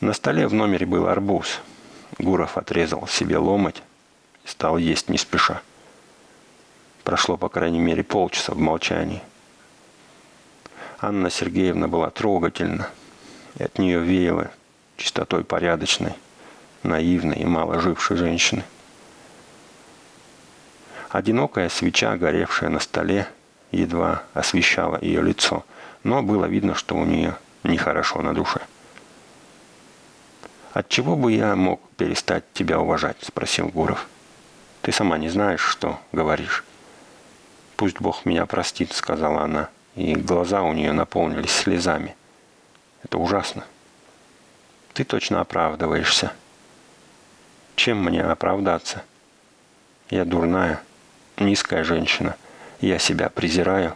На 0.00 0.14
столе 0.14 0.48
в 0.48 0.54
номере 0.54 0.86
был 0.86 1.06
арбуз. 1.06 1.60
Гуров 2.18 2.56
отрезал 2.56 3.06
себе 3.06 3.36
ломоть 3.36 3.82
стал 4.48 4.78
есть 4.78 5.08
не 5.08 5.18
спеша. 5.18 5.60
Прошло, 7.04 7.36
по 7.36 7.48
крайней 7.48 7.78
мере, 7.78 8.02
полчаса 8.02 8.54
в 8.54 8.58
молчании. 8.58 9.22
Анна 11.00 11.30
Сергеевна 11.30 11.86
была 11.86 12.10
трогательна, 12.10 12.88
и 13.58 13.62
от 13.62 13.78
нее 13.78 14.00
веяло 14.00 14.50
чистотой 14.96 15.44
порядочной, 15.44 16.14
наивной 16.82 17.36
и 17.36 17.44
мало 17.44 17.80
жившей 17.80 18.16
женщины. 18.16 18.64
Одинокая 21.10 21.68
свеча, 21.68 22.16
горевшая 22.16 22.70
на 22.70 22.80
столе, 22.80 23.28
едва 23.70 24.24
освещала 24.34 24.98
ее 25.00 25.22
лицо, 25.22 25.64
но 26.02 26.22
было 26.22 26.46
видно, 26.46 26.74
что 26.74 26.96
у 26.96 27.04
нее 27.04 27.36
нехорошо 27.64 28.22
на 28.22 28.34
душе. 28.34 28.60
«От 30.72 30.88
чего 30.88 31.16
бы 31.16 31.32
я 31.32 31.54
мог 31.56 31.80
перестать 31.96 32.44
тебя 32.52 32.78
уважать?»– 32.80 33.16
спросил 33.22 33.68
Гуров. 33.68 34.06
«Ты 34.88 34.92
сама 34.92 35.18
не 35.18 35.28
знаешь, 35.28 35.60
что 35.60 36.00
говоришь». 36.12 36.64
«Пусть 37.76 38.00
Бог 38.00 38.24
меня 38.24 38.46
простит»,– 38.46 38.90
сказала 38.94 39.42
она, 39.42 39.68
и 39.94 40.14
глаза 40.14 40.62
у 40.62 40.72
нее 40.72 40.92
наполнились 40.92 41.50
слезами. 41.50 42.16
Это 43.04 43.18
ужасно. 43.18 43.66
Ты 44.94 45.04
точно 45.04 45.42
оправдываешься. 45.42 46.32
Чем 47.76 48.02
мне 48.02 48.22
оправдаться? 48.22 49.04
Я 50.08 50.24
дурная, 50.24 50.80
низкая 51.36 51.84
женщина. 51.84 52.36
Я 52.80 52.98
себя 52.98 53.28
презираю 53.28 53.94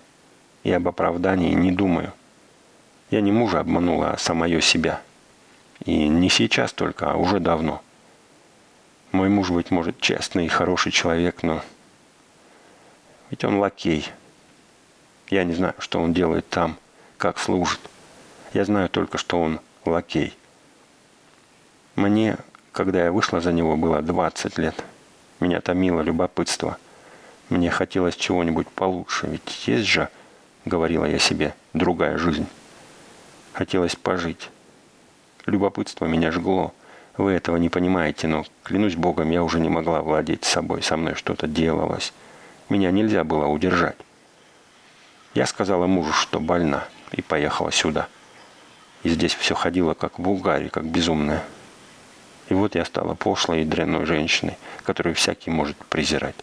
и 0.62 0.70
об 0.72 0.88
оправдании 0.88 1.54
не 1.54 1.72
думаю. 1.72 2.12
Я 3.10 3.22
не 3.22 3.32
мужа 3.32 3.60
обманула, 3.60 4.10
а 4.10 4.18
самое 4.18 4.60
себя. 4.60 5.00
И 5.86 6.06
не 6.06 6.28
сейчас 6.28 6.74
только, 6.74 7.10
а 7.10 7.16
уже 7.16 7.40
давно. 7.40 7.80
Мой 9.12 9.28
муж, 9.28 9.50
быть 9.50 9.70
может, 9.70 10.00
честный 10.00 10.46
и 10.46 10.48
хороший 10.48 10.90
человек, 10.90 11.42
но... 11.42 11.62
Ведь 13.30 13.44
он 13.44 13.58
лакей. 13.58 14.08
Я 15.28 15.44
не 15.44 15.52
знаю, 15.52 15.74
что 15.78 16.00
он 16.00 16.14
делает 16.14 16.48
там, 16.48 16.78
как 17.18 17.38
служит. 17.38 17.80
Я 18.54 18.64
знаю 18.64 18.88
только, 18.88 19.18
что 19.18 19.40
он 19.40 19.60
лакей. 19.84 20.34
Мне, 21.94 22.38
когда 22.72 23.04
я 23.04 23.12
вышла 23.12 23.40
за 23.42 23.52
него, 23.52 23.76
было 23.76 24.00
20 24.00 24.56
лет. 24.56 24.82
Меня 25.40 25.60
томило 25.60 26.00
любопытство. 26.00 26.78
Мне 27.50 27.70
хотелось 27.70 28.16
чего-нибудь 28.16 28.68
получше, 28.68 29.26
ведь 29.26 29.68
есть 29.68 29.86
же, 29.86 30.08
говорила 30.64 31.04
я 31.04 31.18
себе, 31.18 31.54
другая 31.74 32.16
жизнь. 32.16 32.46
Хотелось 33.52 33.94
пожить. 33.94 34.48
Любопытство 35.44 36.06
меня 36.06 36.30
жгло. 36.30 36.72
Вы 37.16 37.32
этого 37.32 37.56
не 37.56 37.68
понимаете, 37.68 38.26
но, 38.26 38.44
клянусь 38.62 38.96
Богом, 38.96 39.30
я 39.30 39.42
уже 39.42 39.60
не 39.60 39.68
могла 39.68 40.00
владеть 40.00 40.44
собой. 40.44 40.82
Со 40.82 40.96
мной 40.96 41.14
что-то 41.14 41.46
делалось. 41.46 42.12
Меня 42.68 42.90
нельзя 42.90 43.22
было 43.22 43.46
удержать. 43.46 43.96
Я 45.34 45.46
сказала 45.46 45.86
мужу, 45.86 46.12
что 46.12 46.40
больна, 46.40 46.84
и 47.12 47.20
поехала 47.20 47.70
сюда. 47.70 48.08
И 49.02 49.10
здесь 49.10 49.34
все 49.34 49.54
ходило 49.54 49.94
как 49.94 50.18
в 50.18 50.28
угаре, 50.28 50.70
как 50.70 50.84
безумное. 50.84 51.42
И 52.48 52.54
вот 52.54 52.74
я 52.74 52.84
стала 52.84 53.14
пошлой 53.14 53.62
и 53.62 53.64
дрянной 53.64 54.06
женщиной, 54.06 54.56
которую 54.84 55.14
всякий 55.14 55.50
может 55.50 55.76
презирать. 55.76 56.36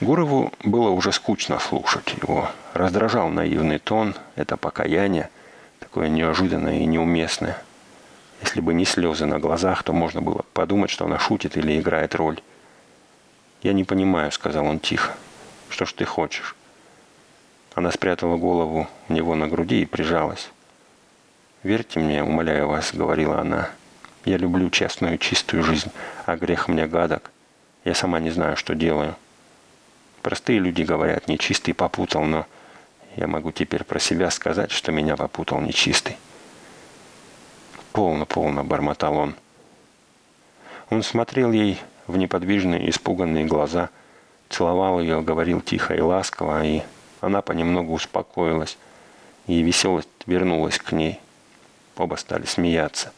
Гурову 0.00 0.52
было 0.64 0.90
уже 0.90 1.12
скучно 1.12 1.60
слушать 1.60 2.14
его. 2.20 2.48
Раздражал 2.74 3.28
наивный 3.28 3.78
тон, 3.78 4.14
это 4.34 4.56
покаяние, 4.56 5.30
такое 5.78 6.08
неожиданное 6.08 6.80
и 6.80 6.86
неуместное. 6.86 7.62
Если 8.42 8.60
бы 8.60 8.74
не 8.74 8.84
слезы 8.84 9.24
на 9.24 9.38
глазах, 9.38 9.84
то 9.84 9.92
можно 9.92 10.20
было 10.20 10.44
подумать, 10.52 10.90
что 10.90 11.04
она 11.04 11.18
шутит 11.18 11.56
или 11.56 11.80
играет 11.80 12.14
роль. 12.16 12.40
«Я 13.62 13.72
не 13.72 13.84
понимаю»,— 13.84 14.30
сказал 14.32 14.66
он 14.66 14.80
тихо. 14.80 15.14
«Что 15.68 15.86
ж 15.86 15.92
ты 15.92 16.04
хочешь?» 16.04 16.56
Она 17.74 17.92
спрятала 17.92 18.36
голову 18.36 18.88
у 19.08 19.12
него 19.12 19.36
на 19.36 19.46
груди 19.46 19.82
и 19.82 19.86
прижалась. 19.86 20.50
«Верьте 21.62 22.00
мне, 22.00 22.24
умоляю 22.24 22.68
вас»,— 22.68 22.92
говорила 22.94 23.40
она. 23.40 23.70
«Я 24.24 24.36
люблю 24.38 24.68
честную, 24.70 25.18
чистую 25.18 25.62
жизнь, 25.62 25.92
а 26.26 26.36
грех 26.36 26.66
мне 26.66 26.86
гадок. 26.86 27.30
Я 27.84 27.94
сама 27.94 28.18
не 28.18 28.30
знаю, 28.30 28.56
что 28.56 28.74
делаю. 28.74 29.14
Простые 30.22 30.58
люди 30.58 30.82
говорят, 30.82 31.28
нечистый 31.28 31.74
попутал, 31.74 32.24
но 32.24 32.46
я 33.14 33.28
могу 33.28 33.52
теперь 33.52 33.84
про 33.84 34.00
себя 34.00 34.30
сказать, 34.32 34.72
что 34.72 34.90
меня 34.90 35.16
попутал 35.16 35.60
нечистый». 35.60 36.16
«Полно, 37.92 38.24
полно»,— 38.24 38.64
бормотал 38.64 39.18
он. 39.18 39.34
Он 40.88 41.02
смотрел 41.02 41.52
ей 41.52 41.78
в 42.06 42.16
неподвижные, 42.16 42.88
испуганные 42.88 43.44
глаза, 43.44 43.90
целовал 44.48 45.00
ее, 45.00 45.20
говорил 45.20 45.60
тихо 45.60 45.94
и 45.94 46.00
ласково, 46.00 46.64
и 46.64 46.82
она 47.20 47.42
понемногу 47.42 47.92
успокоилась, 47.92 48.78
и 49.46 49.62
веселость 49.62 50.08
вернулась 50.26 50.78
к 50.78 50.92
ней. 50.92 51.20
Оба 51.96 52.16
стали 52.16 52.46
смеяться. 52.46 53.12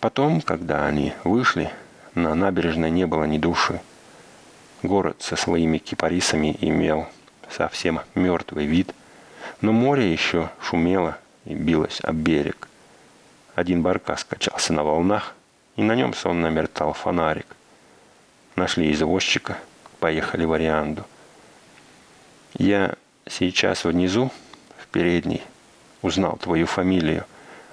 Потом, 0.00 0.42
когда 0.42 0.86
они 0.86 1.14
вышли, 1.24 1.70
на 2.14 2.34
набережной 2.34 2.90
не 2.90 3.06
было 3.06 3.24
ни 3.24 3.38
души. 3.38 3.80
Город 4.82 5.16
со 5.20 5.36
своими 5.36 5.78
кипарисами 5.78 6.56
имел 6.60 7.08
совсем 7.50 8.00
мертвый 8.14 8.66
вид, 8.66 8.94
но 9.62 9.72
море 9.72 10.12
еще 10.12 10.50
шумело 10.60 11.16
и 11.46 11.54
билось 11.54 12.00
об 12.02 12.16
берег. 12.16 12.68
Один 13.54 13.82
баркас 13.82 14.24
качался 14.24 14.72
на 14.72 14.82
волнах, 14.82 15.34
и 15.76 15.82
на 15.82 15.94
нем 15.94 16.14
сонно 16.14 16.48
мертал 16.48 16.92
фонарик. 16.92 17.46
Нашли 18.56 18.92
извозчика, 18.92 19.58
поехали 20.00 20.44
в 20.44 20.52
Орианду. 20.52 21.04
«Я 22.54 22.94
сейчас 23.26 23.84
внизу»,— 23.84 24.30
передней. 24.94 25.42
Узнал 26.02 26.36
твою 26.36 26.66
фамилию. 26.66 27.24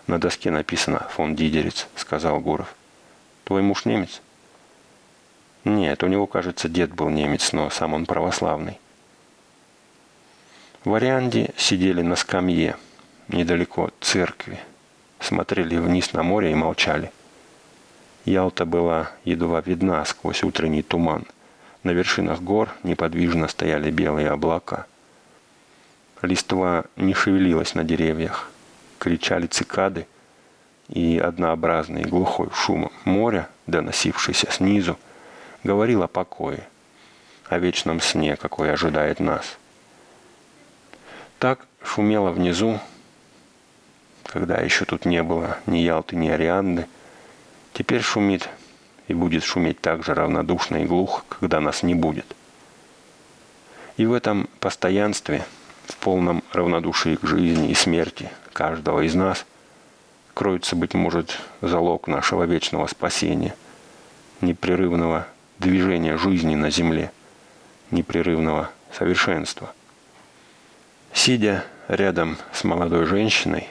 На 0.07 0.17
доске 0.17 0.49
написано 0.49 1.07
«Фон 1.11 1.35
Дидерец», 1.35 1.87
сказал 1.95 2.39
Гуров. 2.39 2.75
Твой 3.43 3.61
муж 3.61 3.85
немец? 3.85 4.21
Нет, 5.63 6.01
у 6.01 6.07
него, 6.07 6.25
кажется, 6.25 6.67
дед 6.67 6.95
был 6.95 7.09
немец, 7.09 7.53
но 7.53 7.69
сам 7.69 7.93
он 7.93 8.07
православный. 8.07 8.79
В 10.83 10.95
Арианде 10.95 11.53
сидели 11.57 12.01
на 12.01 12.15
скамье, 12.15 12.75
недалеко 13.27 13.85
от 13.85 13.93
церкви, 14.01 14.59
смотрели 15.21 15.77
вниз 15.77 16.13
на 16.13 16.23
море 16.23 16.51
и 16.51 16.55
молчали. 16.55 17.11
Ялта 18.25 18.65
была 18.65 19.11
едва 19.23 19.61
видна 19.61 20.03
сквозь 20.05 20.43
утренний 20.43 20.83
туман. 20.83 21.25
На 21.83 21.91
вершинах 21.91 22.41
гор 22.41 22.69
неподвижно 22.83 23.47
стояли 23.47 23.89
белые 23.89 24.29
облака. 24.29 24.85
Листва 26.21 26.85
не 26.95 27.13
шевелилась 27.13 27.73
на 27.73 27.83
деревьях. 27.83 28.51
Кричали 28.99 29.47
цикады, 29.47 30.05
и 30.91 31.17
однообразный 31.17 32.03
глухой 32.03 32.49
шум 32.53 32.91
моря, 33.05 33.49
доносившийся 33.65 34.51
снизу, 34.51 34.99
говорил 35.63 36.03
о 36.03 36.07
покое, 36.07 36.67
о 37.47 37.57
вечном 37.57 38.01
сне, 38.01 38.35
какой 38.35 38.71
ожидает 38.71 39.19
нас. 39.19 39.57
Так 41.39 41.65
шумело 41.83 42.29
внизу, 42.29 42.79
когда 44.25 44.57
еще 44.57 44.85
тут 44.85 45.05
не 45.05 45.23
было 45.23 45.57
ни 45.65 45.79
Ялты, 45.79 46.15
ни 46.15 46.29
Арианды. 46.29 46.87
Теперь 47.73 48.01
шумит 48.01 48.49
и 49.07 49.13
будет 49.13 49.43
шуметь 49.43 49.79
так 49.81 50.03
же 50.03 50.13
равнодушно 50.13 50.77
и 50.77 50.85
глухо, 50.85 51.23
когда 51.29 51.59
нас 51.59 51.83
не 51.83 51.95
будет. 51.95 52.25
И 53.97 54.05
в 54.05 54.13
этом 54.13 54.49
постоянстве, 54.59 55.45
в 55.85 55.95
полном 55.97 56.43
равнодушии 56.53 57.15
к 57.15 57.25
жизни 57.25 57.69
и 57.69 57.75
смерти 57.75 58.29
каждого 58.53 59.01
из 59.01 59.15
нас, 59.15 59.45
кроется, 60.33 60.75
быть 60.75 60.93
может, 60.93 61.37
залог 61.61 62.07
нашего 62.07 62.43
вечного 62.43 62.87
спасения, 62.87 63.55
непрерывного 64.39 65.27
движения 65.59 66.17
жизни 66.17 66.55
на 66.55 66.69
земле, 66.69 67.11
непрерывного 67.91 68.69
совершенства– 68.91 69.73
Сидя 71.13 71.65
рядом 71.87 72.37
с 72.53 72.63
молодой 72.63 73.05
женщиной, 73.05 73.67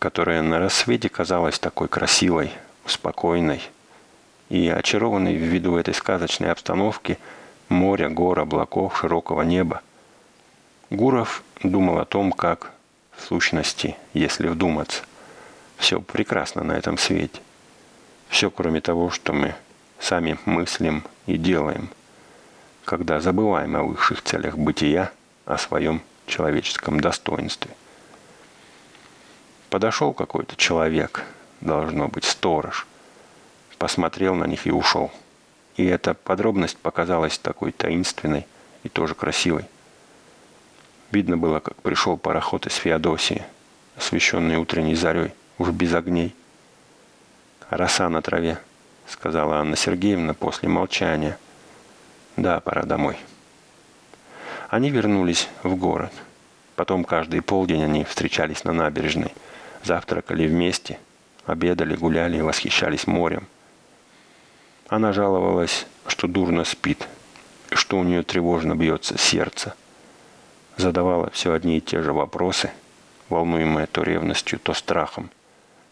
которая 0.00 0.42
на 0.42 0.58
рассвете 0.58 1.08
казалась 1.08 1.60
такой 1.60 1.86
красивой, 1.86 2.50
спокойной 2.86 3.62
и 4.48 4.68
очарованной 4.68 5.36
в 5.36 5.42
виду 5.42 5.76
этой 5.76 5.94
сказочной 5.94 6.50
обстановки 6.50 7.18
моря, 7.68 8.08
гор, 8.08 8.40
облаков, 8.40 8.98
широкого 8.98 9.42
неба, 9.42 9.82
Гуров 10.90 11.44
думал 11.62 12.00
о 12.00 12.04
том, 12.04 12.32
как, 12.32 12.72
в 13.12 13.22
сущности, 13.22 13.96
если 14.12 14.48
вдуматься, 14.48 15.04
все 15.76 16.00
прекрасно 16.00 16.64
на 16.64 16.72
этом 16.72 16.98
свете. 16.98 17.40
Все, 18.28 18.50
кроме 18.50 18.80
того, 18.80 19.10
что 19.10 19.32
мы 19.32 19.54
сами 20.00 20.36
мыслим 20.46 21.04
и 21.26 21.36
делаем, 21.36 21.90
когда 22.84 23.20
забываем 23.20 23.76
о 23.76 23.84
высших 23.84 24.22
целях 24.22 24.58
бытия, 24.58 25.12
о 25.46 25.58
своем 25.58 26.02
человеческом 26.26 26.98
достоинстве. 26.98 27.70
Подошел 29.70 30.12
какой-то 30.12 30.56
человек, 30.56 31.24
должно 31.60 32.08
быть 32.08 32.24
сторож, 32.24 32.88
посмотрел 33.78 34.34
на 34.34 34.44
них 34.44 34.66
и 34.66 34.72
ушел. 34.72 35.12
И 35.76 35.86
эта 35.86 36.14
подробность 36.14 36.76
показалась 36.76 37.38
такой 37.38 37.70
таинственной 37.70 38.48
и 38.82 38.88
тоже 38.88 39.14
красивой. 39.14 39.64
Видно 41.12 41.36
было, 41.36 41.60
как 41.60 41.80
пришел 41.82 42.16
пароход 42.16 42.66
из 42.66 42.74
Феодосии, 42.74 43.44
освещенный 43.96 44.56
утренней 44.56 44.96
зарей, 44.96 45.32
уж 45.56 45.68
без 45.68 45.94
огней. 45.94 46.34
«Роса 47.68 48.08
на 48.08 48.22
траве»,— 48.22 48.58
сказала 49.08 49.58
Анна 49.58 49.76
Сергеевна 49.76 50.34
после 50.34 50.68
молчания. 50.68 51.38
«Да, 52.36 52.58
пора 52.58 52.82
домой». 52.82 53.16
Они 54.68 54.90
вернулись 54.90 55.48
в 55.62 55.76
город. 55.76 56.12
Потом 56.74 57.04
каждый 57.04 57.40
полдень 57.40 57.84
они 57.84 58.04
встречались 58.04 58.64
на 58.64 58.72
набережной, 58.72 59.32
завтракали 59.82 60.46
вместе, 60.46 60.98
обедали, 61.46 61.96
гуляли 61.96 62.38
и 62.38 62.42
восхищались 62.42 63.06
морем. 63.06 63.46
Она 64.88 65.12
жаловалась, 65.12 65.86
что 66.06 66.26
дурно 66.26 66.64
спит, 66.64 67.08
что 67.70 67.98
у 67.98 68.02
нее 68.02 68.22
тревожно 68.22 68.74
бьется 68.74 69.16
сердце. 69.18 69.74
Задавала 70.76 71.30
все 71.30 71.52
одни 71.52 71.78
и 71.78 71.80
те 71.80 72.02
же 72.02 72.12
вопросы, 72.12 72.70
волнуемая 73.28 73.86
то 73.86 74.02
ревностью, 74.02 74.58
то 74.58 74.74
страхом, 74.74 75.30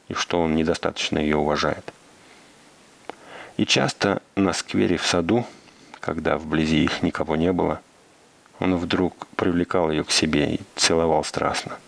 и 0.09 0.15
что 0.15 0.41
он 0.41 0.57
недостаточно 0.57 1.19
ее 1.19 1.37
уважает. 1.37 1.93
И 3.57 3.67
часто 3.67 4.23
на 4.37 4.53
сквере 4.53 4.97
в 4.97 5.07
саду, 5.07 5.45
когда 6.01 6.39
вблизи 6.39 6.85
их 6.85 7.03
никого 7.03 7.37
не 7.37 7.53
было, 7.53 7.81
он 8.61 8.77
вдруг 8.77 9.27
привлекал 9.37 9.91
ее 9.91 10.05
к 10.05 10.11
себе 10.11 10.55
и 10.55 10.61
целовал 10.75 11.25
страстно. 11.25 11.79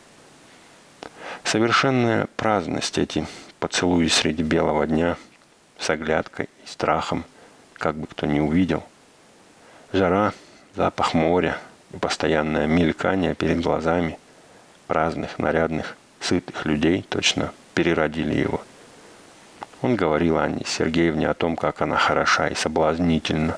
Совершенная 1.45 2.29
праздность 2.37 2.99
эти 2.99 3.27
поцелуи 3.59 4.09
среди 4.09 4.43
белого 4.43 4.87
дня 4.87 5.17
с 5.79 5.91
оглядкой 5.91 6.49
и 6.65 6.69
страхом, 6.69 7.25
как 7.75 7.97
бы 7.97 8.07
кто 8.07 8.27
ни 8.27 8.41
увидел. 8.41 8.85
Жара, 9.93 10.33
запах 10.77 11.15
моря 11.15 11.59
и 11.93 11.97
постоянное 11.97 12.67
мелькание 12.67 13.35
перед 13.35 13.61
глазами 13.61 14.19
праздных, 14.87 15.39
нарядных, 15.39 15.97
сытых 16.21 16.67
людей 16.67 17.05
точно 17.09 17.53
переродили 17.75 18.35
его. 18.35 18.61
Он 19.83 19.97
говорил 19.97 20.39
Анне 20.39 20.65
Сергеевне 20.67 21.29
о 21.29 21.35
том, 21.35 21.57
как 21.57 21.81
она 21.81 21.97
хороша 21.97 22.49
и 22.49 22.55
соблазнительна. 22.55 23.57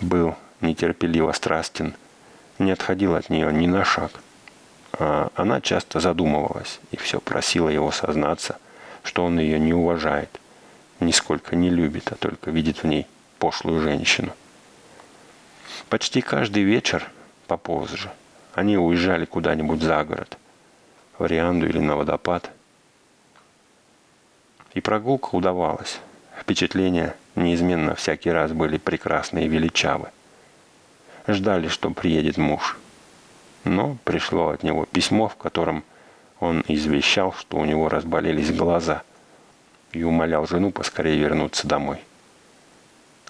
Был 0.00 0.34
нетерпеливо 0.60 1.32
страстен, 1.32 1.94
не 2.58 2.72
отходил 2.72 3.14
от 3.14 3.30
нее 3.30 3.52
ни 3.52 3.66
на 3.66 3.84
шаг. 3.84 4.10
А 4.98 5.30
она 5.34 5.60
часто 5.60 6.00
задумывалась 6.00 6.80
и 6.90 6.96
все 6.96 7.20
просила 7.20 7.68
его 7.68 7.90
сознаться, 7.90 8.58
что 9.02 9.24
он 9.24 9.38
ее 9.38 9.58
не 9.58 9.74
уважает, 9.74 10.40
нисколько 11.00 11.56
не 11.56 11.70
любит, 11.70 12.12
а 12.12 12.16
только 12.16 12.50
видит 12.50 12.82
в 12.82 12.86
ней 12.86 13.06
пошлую 13.38 13.82
женщину. 13.82 14.32
Почти 15.88 16.20
каждый 16.20 16.62
вечер, 16.62 17.10
попозже, 17.46 18.10
они 18.54 18.78
уезжали 18.78 19.24
куда-нибудь 19.24 19.82
за 19.82 20.04
город, 20.04 20.38
в 21.18 21.26
Рианду 21.26 21.66
или 21.68 21.78
на 21.78 21.96
водопад. 21.96 22.50
И 24.74 24.80
прогулка 24.80 25.34
удавалась. 25.34 26.00
Впечатления 26.40 27.16
неизменно 27.34 27.94
всякий 27.94 28.30
раз 28.30 28.52
были 28.52 28.78
прекрасны 28.78 29.44
и 29.44 29.48
величавы 29.48 30.08
ждали, 31.26 31.68
что 31.68 31.90
приедет 31.90 32.36
муж. 32.36 32.76
Но 33.64 33.96
пришло 34.04 34.50
от 34.50 34.62
него 34.62 34.84
письмо, 34.86 35.28
в 35.28 35.36
котором 35.36 35.84
он 36.40 36.64
извещал, 36.68 37.32
что 37.32 37.56
у 37.58 37.64
него 37.64 37.88
разболелись 37.88 38.52
глаза 38.52 39.02
и 39.92 40.02
умолял 40.02 40.46
жену 40.46 40.70
поскорее 40.70 41.18
вернуться 41.18 41.66
домой. 41.66 41.98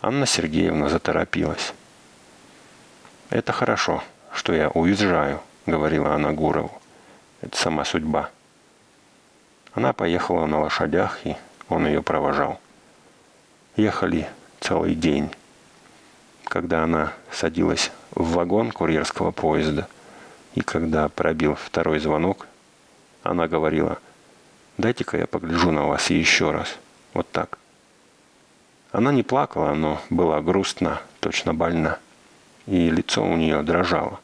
Анна 0.01 0.27
Сергеевна 0.27 0.89
заторопилась. 0.89 1.73
«Это 3.31 3.53
хорошо, 3.53 4.03
что 4.33 4.53
я 4.53 4.69
уезжаю»,— 4.71 5.41
говорила 5.67 6.15
она 6.15 6.33
Гурову. 6.33 6.81
«Это 7.41 7.57
сама 7.57 7.85
судьба». 7.85 8.31
Она 9.73 9.93
поехала 9.93 10.47
на 10.47 10.61
лошадях, 10.61 11.19
и 11.25 11.37
он 11.69 11.87
ее 11.87 12.03
провожал. 12.03 12.61
Ехали 13.77 14.29
целый 14.61 14.95
день 14.95 15.31
когда 16.45 16.85
она 16.85 17.13
садилась 17.33 17.91
в 18.13 18.35
вагон 18.35 18.71
курьерского 18.71 19.31
поезда, 19.31 19.89
и 20.55 20.61
когда 20.61 21.09
пробил 21.09 21.55
второй 21.55 21.99
звонок, 21.99 22.47
она 23.23 23.49
говорила, 23.49 23.99
«Дайте-ка 24.79 25.17
я 25.17 25.27
погляжу 25.27 25.71
на 25.71 25.87
вас 25.87 26.11
еще 26.11 26.51
раз». 26.51 26.77
Вот 27.13 27.31
так. 27.31 27.59
Она 28.91 29.13
не 29.13 29.23
плакала, 29.23 29.73
но 29.75 30.01
была 30.11 30.41
грустна, 30.41 31.01
точно 31.21 31.55
больна, 31.55 31.99
и 32.67 32.91
лицо 32.91 33.25
у 33.25 33.37
нее 33.37 33.63
дрожало. 33.63 34.21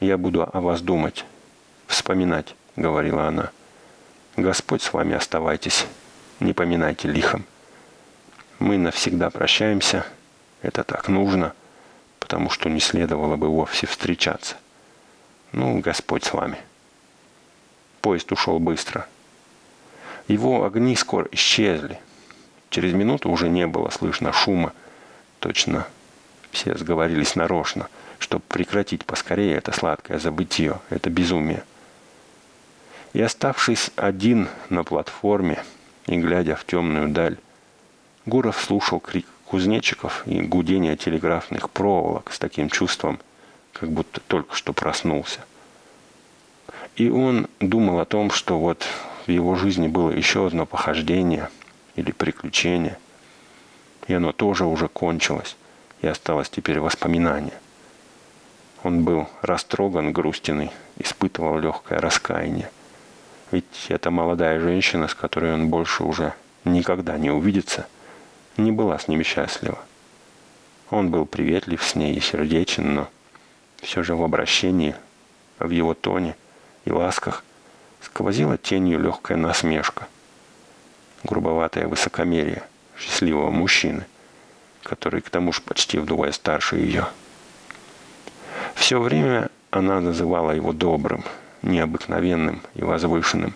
«Я 0.00 0.18
буду 0.18 0.42
о 0.42 0.60
вас 0.60 0.80
думать, 0.80 1.24
вспоминать»,— 1.86 2.56
говорила 2.76 3.28
она. 3.28 3.50
«Господь 4.36 4.82
с 4.82 4.92
вами 4.92 5.14
оставайтесь, 5.14 5.86
не 6.40 6.52
поминайте 6.52 7.08
лихом. 7.08 7.44
Мы 8.58 8.78
навсегда 8.78 9.30
прощаемся». 9.30 10.04
Это 10.62 10.84
так 10.84 11.08
нужно, 11.08 11.54
потому 12.20 12.48
что 12.48 12.70
не 12.70 12.78
следовало 12.78 13.36
бы 13.36 13.48
вовсе 13.48 13.88
встречаться. 13.88 14.56
Ну, 15.52 15.80
Господь 15.80 16.24
с 16.24 16.32
вами. 16.32 16.58
Поезд 18.00 18.32
ушел 18.32 18.58
быстро. 18.58 19.06
Его 20.26 20.64
огни 20.64 20.96
скоро 20.96 21.28
исчезли. 21.30 22.00
Через 22.70 22.94
минуту 22.94 23.30
уже 23.30 23.50
не 23.50 23.66
было 23.66 23.90
слышно 23.90 24.32
шума. 24.32 24.72
Точно 25.40 25.86
все 26.52 26.76
сговорились 26.76 27.36
нарочно, 27.36 27.88
чтобы 28.18 28.42
прекратить 28.48 29.04
поскорее 29.04 29.56
это 29.56 29.72
сладкое 29.72 30.18
забытие, 30.18 30.80
это 30.88 31.10
безумие. 31.10 31.64
И 33.12 33.20
оставшись 33.20 33.90
один 33.96 34.48
на 34.70 34.84
платформе 34.84 35.62
и 36.06 36.16
глядя 36.16 36.56
в 36.56 36.64
темную 36.64 37.08
даль, 37.08 37.36
Гуров 38.24 38.58
слушал 38.58 39.00
крик 39.00 39.26
кузнечиков 39.44 40.22
и 40.26 40.40
гудение 40.40 40.96
телеграфных 40.96 41.68
проволок 41.68 42.32
с 42.32 42.38
таким 42.38 42.70
чувством, 42.70 43.18
как 43.72 43.90
будто 43.90 44.20
только 44.20 44.54
что 44.54 44.72
проснулся. 44.72 45.40
И 46.96 47.08
он 47.08 47.48
думал 47.60 48.00
о 48.00 48.04
том, 48.04 48.30
что 48.30 48.58
вот 48.58 48.86
в 49.26 49.30
его 49.30 49.54
жизни 49.54 49.88
было 49.88 50.10
еще 50.10 50.46
одно 50.46 50.66
похождение 50.66 51.48
или 51.96 52.12
приключение, 52.12 52.98
и 54.08 54.14
оно 54.14 54.32
тоже 54.32 54.64
уже 54.64 54.88
кончилось, 54.88 55.56
и 56.02 56.06
осталось 56.06 56.50
теперь 56.50 56.80
воспоминание. 56.80 57.54
Он 58.82 59.04
был 59.04 59.28
растроган, 59.42 60.12
грустен 60.12 60.62
и 60.62 60.70
испытывал 60.98 61.58
легкое 61.58 62.00
раскаяние. 62.00 62.70
Ведь 63.52 63.86
эта 63.88 64.10
молодая 64.10 64.58
женщина, 64.60 65.08
с 65.08 65.14
которой 65.14 65.54
он 65.54 65.68
больше 65.68 66.04
уже 66.04 66.34
никогда 66.64 67.16
не 67.16 67.30
увидится, 67.30 67.86
не 68.56 68.72
была 68.72 68.98
с 68.98 69.08
ним 69.08 69.22
счастлива. 69.22 69.78
Он 70.90 71.10
был 71.10 71.26
приветлив 71.26 71.82
с 71.82 71.94
ней 71.94 72.14
и 72.14 72.20
сердечен, 72.20 72.94
но 72.94 73.08
все 73.82 74.02
же 74.02 74.14
в 74.14 74.22
обращении, 74.22 74.94
в 75.58 75.70
его 75.70 75.92
тоне 75.92 76.36
и 76.84 76.90
ласках 76.90 77.44
сквозила 78.00 78.56
тенью 78.56 78.98
легкая 79.00 79.36
насмешка, 79.36 80.08
грубоватое 81.24 81.86
высокомерие 81.86 82.62
счастливого 82.96 83.50
мужчины, 83.50 84.06
который 84.82 85.20
к 85.20 85.30
тому 85.30 85.52
же 85.52 85.60
почти 85.62 85.98
вдвое 85.98 86.32
старше 86.32 86.76
ее. 86.76 87.06
Все 88.74 89.00
время 89.00 89.50
она 89.70 90.00
называла 90.00 90.52
его 90.52 90.72
добрым, 90.72 91.24
необыкновенным 91.62 92.62
и 92.74 92.82
возвышенным. 92.82 93.54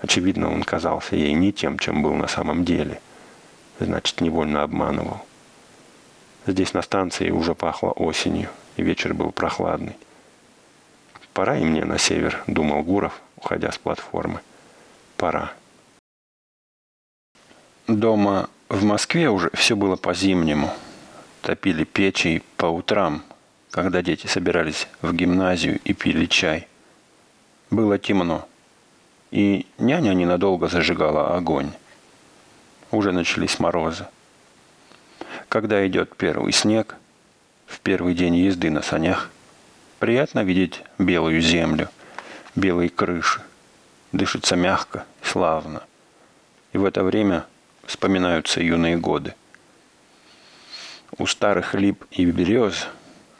Очевидно, 0.00 0.52
он 0.52 0.62
казался 0.62 1.16
ей 1.16 1.32
не 1.32 1.52
тем, 1.52 1.78
чем 1.78 2.02
был 2.02 2.14
на 2.14 2.28
самом 2.28 2.64
деле. 2.64 3.00
Значит, 3.80 4.20
невольно 4.20 4.62
обманывал. 4.62 5.24
Здесь 6.46 6.72
на 6.72 6.82
станции 6.82 7.30
уже 7.30 7.54
пахло 7.54 7.90
осенью, 7.90 8.48
и 8.78 8.82
вечер 8.82 9.12
был 9.12 9.32
прохладный. 9.32 9.96
«Пора 11.34 11.58
и 11.58 11.64
мне 11.64 11.84
на 11.84 11.98
север»,— 11.98 12.42
думал 12.46 12.82
Гуров, 12.82 13.20
уходя 13.36 13.70
с 13.70 13.78
платформы. 13.78 14.40
«Пора». 15.16 15.52
Дома 17.88 18.48
в 18.68 18.84
Москве 18.84 19.30
уже 19.30 19.50
все 19.54 19.74
было 19.76 19.96
по-зимнему. 19.96 20.70
Топили 21.42 21.84
печи 21.84 22.42
по 22.56 22.66
утрам, 22.66 23.22
когда 23.70 24.02
дети 24.02 24.26
собирались 24.26 24.88
в 25.02 25.12
гимназию 25.12 25.80
и 25.84 25.92
пили 25.92 26.26
чай. 26.26 26.68
Было 27.70 27.98
темно, 27.98 28.48
и 29.30 29.66
няня 29.78 30.14
ненадолго 30.14 30.68
зажигала 30.68 31.36
огонь. 31.36 31.72
Уже 32.90 33.12
начались 33.12 33.58
морозы. 33.58 34.06
Когда 35.48 35.86
идет 35.86 36.16
первый 36.16 36.52
снег, 36.52 36.96
в 37.68 37.80
первый 37.80 38.14
день 38.14 38.34
езды 38.34 38.70
на 38.70 38.82
санях, 38.82 39.30
Приятно 39.98 40.44
видеть 40.44 40.84
белую 40.98 41.40
землю, 41.40 41.88
белые 42.54 42.88
крыши. 42.88 43.40
Дышится 44.12 44.54
мягко, 44.54 45.04
славно. 45.22 45.82
И 46.72 46.78
в 46.78 46.84
это 46.84 47.02
время 47.02 47.46
вспоминаются 47.84 48.60
юные 48.60 48.96
годы. 48.96 49.34
У 51.18 51.26
старых 51.26 51.74
лип 51.74 52.04
и 52.12 52.24
берез, 52.26 52.86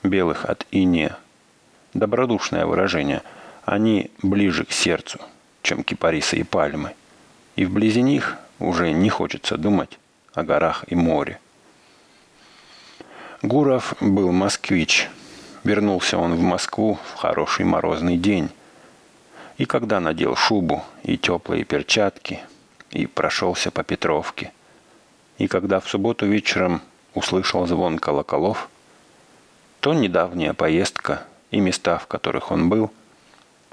белых 0.03 0.47
от 0.47 0.67
ине, 0.73 1.15
добродушное 1.95 2.67
выражение. 2.67 3.23
Они 3.65 4.11
ближе 4.21 4.65
к 4.65 4.73
сердцу, 4.73 5.21
чем 5.63 5.85
кипарисы 5.85 6.39
и 6.39 6.43
пальмы. 6.43 6.95
И 7.55 7.67
вблизи 7.67 8.03
них 8.03 8.37
уже 8.59 8.91
не 8.91 9.11
хочется 9.11 9.57
думать 9.57 10.01
о 10.35 10.43
горах 10.43 10.85
и 10.89 10.97
море. 10.97 11.39
Гуров 13.43 13.95
был 14.01 14.33
москвич– 14.33 15.09
Вернулся 15.65 16.19
он 16.19 16.35
в 16.35 16.41
Москву 16.41 16.99
в 17.13 17.17
хороший 17.17 17.65
морозный 17.65 18.17
день. 18.17 18.49
И 19.57 19.65
когда 19.65 20.01
надел 20.01 20.37
шубу 20.37 20.85
и 21.03 21.19
теплые 21.19 21.65
перчатки, 21.65 22.41
и 22.91 23.07
прошелся 23.07 23.71
по 23.71 23.83
Петровке, 23.83 24.53
и 25.37 25.47
когда 25.47 25.81
в 25.81 25.89
субботу 25.89 26.27
вечером 26.27 26.81
услышал 27.15 27.67
звон 27.67 27.99
колоколов, 27.99 28.69
то 29.81 29.93
недавняя 29.93 30.55
поездка 30.55 31.25
и 31.51 31.61
места, 31.61 31.99
в 31.99 32.07
которых 32.07 32.51
он 32.51 32.69
был, 32.69 32.91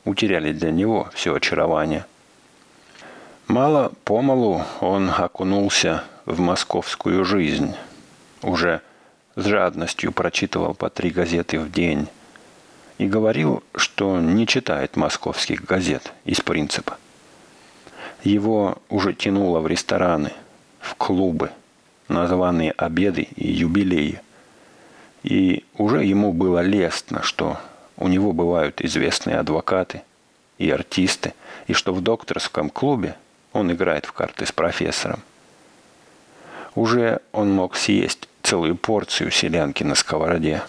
утеряли 0.03 0.51
для 0.51 0.71
него 0.71 1.09
все 1.13 1.35
очарование. 1.35 2.05
Мало-помалу 3.47 4.63
он 4.81 5.09
окунулся 5.09 6.03
в 6.25 6.39
московскую 6.39 7.23
жизнь. 7.23 7.73
Уже 8.41 8.81
с 9.35 9.45
жадностью 9.45 10.11
прочитывал 10.11 10.73
по 10.73 10.89
три 10.89 11.09
газеты 11.09 11.59
в 11.59 11.71
день 11.71 12.07
и 12.97 13.07
говорил, 13.07 13.63
что 13.75 14.19
не 14.19 14.47
читает 14.47 14.95
московских 14.95 15.65
газет 15.65 16.13
из 16.23 16.41
принципа. 16.41 16.97
Его 18.23 18.77
уже 18.89 19.13
тянуло 19.13 19.59
в 19.59 19.67
рестораны, 19.67 20.31
в 20.79 20.95
клубы, 20.95 21.51
на 22.07 22.25
обеды 22.77 23.27
и 23.35 23.51
юбилеи. 23.51 24.21
И 25.23 25.65
уже 25.77 26.03
ему 26.03 26.31
было 26.33 26.59
лестно, 26.59 27.21
что 27.23 27.59
у 27.97 28.07
него 28.07 28.31
бывают 28.31 28.81
известные 28.81 29.37
адвокаты 29.37 30.03
и 30.57 30.69
артисты, 30.69 31.33
и 31.67 31.73
что 31.73 31.93
в 31.93 32.01
докторском 32.01 32.69
клубе 32.69 33.15
он 33.51 33.71
играет 33.71 34.05
в 34.05 34.13
карты 34.13 34.45
с 34.45 34.51
профессором. 34.51 35.21
Уже 36.75 37.21
он 37.31 37.51
мог 37.51 37.75
съесть 37.75 38.24
целую 38.45 38.75
порцию 38.75 39.31
селянки 39.31 39.83
на 39.83 39.95
сковороде. 39.95 40.61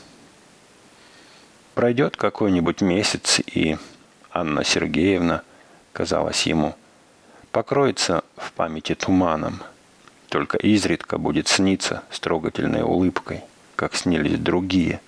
Пройдет 1.75 2.17
какой-нибудь 2.17 2.81
месяц, 2.81 3.39
и 3.41 3.77
Анна 4.33 4.65
Сергеевна, 4.65 5.43
казалось 5.93 6.47
ему, 6.47 6.75
покроется 7.53 8.25
в 8.39 8.53
памяти 8.53 8.95
туманом, 8.95 9.63
только 10.31 10.57
изредка 10.57 11.19
будет 11.19 11.49
сниться 11.49 12.03
с 12.11 12.19
трогательной 12.19 12.81
улыбкой, 12.81 13.43
как 13.77 13.95
снились 13.95 14.39
другие. 14.39 15.03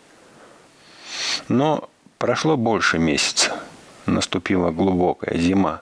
Но 1.49 1.89
прошло 2.19 2.59
больше 2.59 2.99
месяца, 2.99 3.59
наступила 4.05 4.71
глубокая 4.73 5.39
зима, 5.39 5.81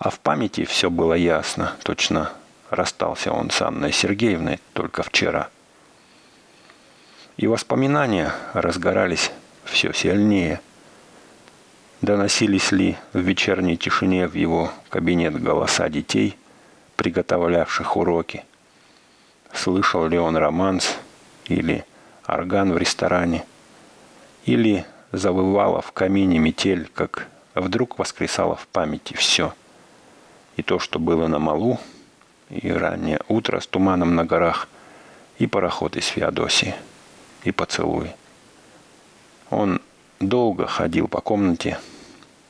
а 0.00 0.10
в 0.10 0.18
памяти 0.18 0.64
все 0.64 0.90
было 0.90 1.14
ясно, 1.14 1.74
точно 1.84 2.32
расстался 2.70 3.32
он 3.32 3.50
с 3.50 3.62
Анной 3.62 3.92
Сергеевной 3.92 4.58
только 4.72 5.04
вчера– 5.04 5.48
и 7.36 7.46
воспоминания 7.46 8.32
разгорались 8.52 9.30
все 9.64 9.92
сильнее. 9.92 10.60
Доносились 12.00 12.72
ли 12.72 12.96
в 13.12 13.18
вечерней 13.18 13.76
тишине 13.76 14.26
в 14.26 14.34
его 14.34 14.70
кабинет 14.90 15.40
голоса 15.40 15.88
детей, 15.88 16.36
приготовлявших 16.96 17.96
уроки? 17.96 18.44
Слышал 19.52 20.06
ли 20.06 20.18
он 20.18 20.36
романс 20.36 20.96
или 21.46 21.84
орган 22.26 22.72
в 22.72 22.78
ресторане? 22.78 23.44
Или 24.44 24.84
завывала 25.12 25.80
в 25.80 25.92
камине 25.92 26.38
метель, 26.38 26.90
как 26.92 27.28
вдруг 27.54 27.98
воскресало 27.98 28.56
в 28.56 28.66
памяти 28.66 29.14
все. 29.14 29.54
И 30.56 30.62
то, 30.62 30.78
что 30.78 30.98
было 30.98 31.28
на 31.28 31.38
малу, 31.38 31.78
и 32.50 32.70
раннее 32.70 33.20
утро 33.28 33.60
с 33.60 33.66
туманом 33.66 34.16
на 34.16 34.24
горах, 34.24 34.68
и 35.38 35.46
пароход 35.46 35.96
из 35.96 36.06
Феодосии 36.06 36.74
и 37.44 37.52
поцелуй. 37.52 38.12
Он 39.50 39.80
долго 40.20 40.66
ходил 40.66 41.08
по 41.08 41.20
комнате, 41.20 41.78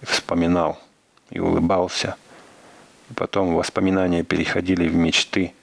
вспоминал 0.03 0.79
и 1.31 1.39
улыбался. 1.39 2.17
И 3.11 3.15
потом 3.15 3.55
воспоминания 3.55 4.23
переходили 4.23 4.89
в 4.89 4.95
мечты, 4.95 5.55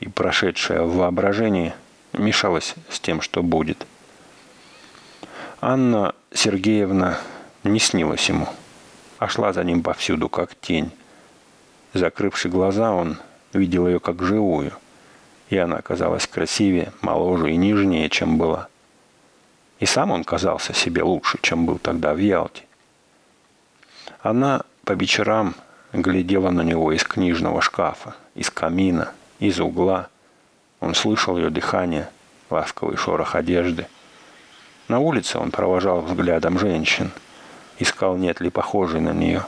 и 0.00 0.08
прошедшее 0.08 0.82
в 0.82 0.96
воображении 0.96 1.72
мешалось 2.12 2.74
с 2.90 3.00
тем, 3.00 3.20
что 3.20 3.42
будет. 3.42 3.86
Анна 5.60 6.14
Сергеевна 6.32 7.18
не 7.64 7.80
снилась 7.80 8.28
ему, 8.28 8.48
а 9.18 9.28
шла 9.28 9.52
за 9.52 9.64
ним 9.64 9.82
повсюду, 9.82 10.28
как 10.28 10.54
тень. 10.54 10.92
Закрывши 11.94 12.48
глаза, 12.48 12.92
он 12.92 13.18
видел 13.52 13.86
ее 13.88 13.98
как 13.98 14.22
живую– 14.22 14.72
и 15.48 15.56
она 15.56 15.80
казалась 15.80 16.26
красивее, 16.26 16.92
моложе 17.00 17.52
и 17.52 17.56
нежнее, 17.56 18.08
чем 18.10 18.36
была. 18.36 18.68
И 19.80 19.86
сам 19.86 20.10
он 20.10 20.24
казался 20.24 20.74
себе 20.74 21.02
лучше, 21.02 21.38
чем 21.40 21.64
был 21.64 21.78
тогда 21.78 22.12
в 22.12 22.18
Ялте. 22.18 22.64
Она 24.20 24.62
по 24.84 24.92
вечерам 24.92 25.54
глядела 25.92 26.50
на 26.50 26.62
него 26.62 26.92
из 26.92 27.04
книжного 27.04 27.62
шкафа, 27.62 28.14
из 28.34 28.50
камина, 28.50 29.12
из 29.38 29.60
угла. 29.60 30.08
Он 30.80 30.94
слышал 30.94 31.36
ее 31.38 31.50
дыхание, 31.50 32.08
ласковый 32.50 32.96
шорох 32.96 33.34
одежды. 33.34 33.86
На 34.88 34.98
улице 34.98 35.38
он 35.38 35.50
провожал 35.50 36.00
взглядом 36.02 36.58
женщин, 36.58 37.10
искал, 37.78 38.16
нет 38.16 38.40
ли 38.40 38.50
похожей 38.50 39.00
на 39.00 39.12
нее. 39.12 39.44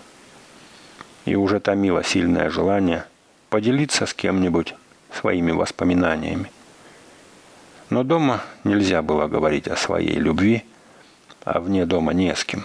И 1.25 1.35
уже 1.35 1.61
томило 1.61 2.03
сильное 2.05 2.51
желание 2.51 3.05
поделиться 3.51 4.07
с 4.07 4.15
кем-нибудь 4.15 4.75
своими 5.15 5.53
воспоминаниями. 5.53 6.51
Но 7.91 8.05
дома 8.05 8.43
нельзя 8.65 9.03
было 9.03 9.27
говорить 9.27 9.67
о 9.69 9.77
своей 9.77 10.17
любви, 10.17 10.65
а 11.45 11.61
вне 11.61 11.87
дома 11.87 12.13
не 12.13 12.35
с 12.35 12.45
кем. 12.45 12.65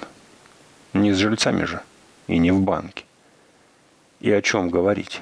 Не 0.93 1.13
с 1.13 1.17
жильцами 1.17 1.63
же 1.63 1.81
и 2.27 2.37
не 2.37 2.51
в 2.51 2.61
банке. 2.61 3.05
И 4.19 4.31
о 4.31 4.41
чем 4.41 4.69
говорить? 4.69 5.21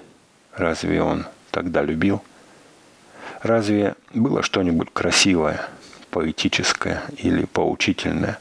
Разве 0.54 1.02
он 1.02 1.26
тогда 1.52 1.82
любил? 1.82 2.22
Разве 3.42 3.96
было 4.14 4.44
что-нибудь 4.44 4.90
красивое, 4.94 5.62
поэтическое 6.12 7.04
или 7.18 7.46
поучительное, 7.46 8.40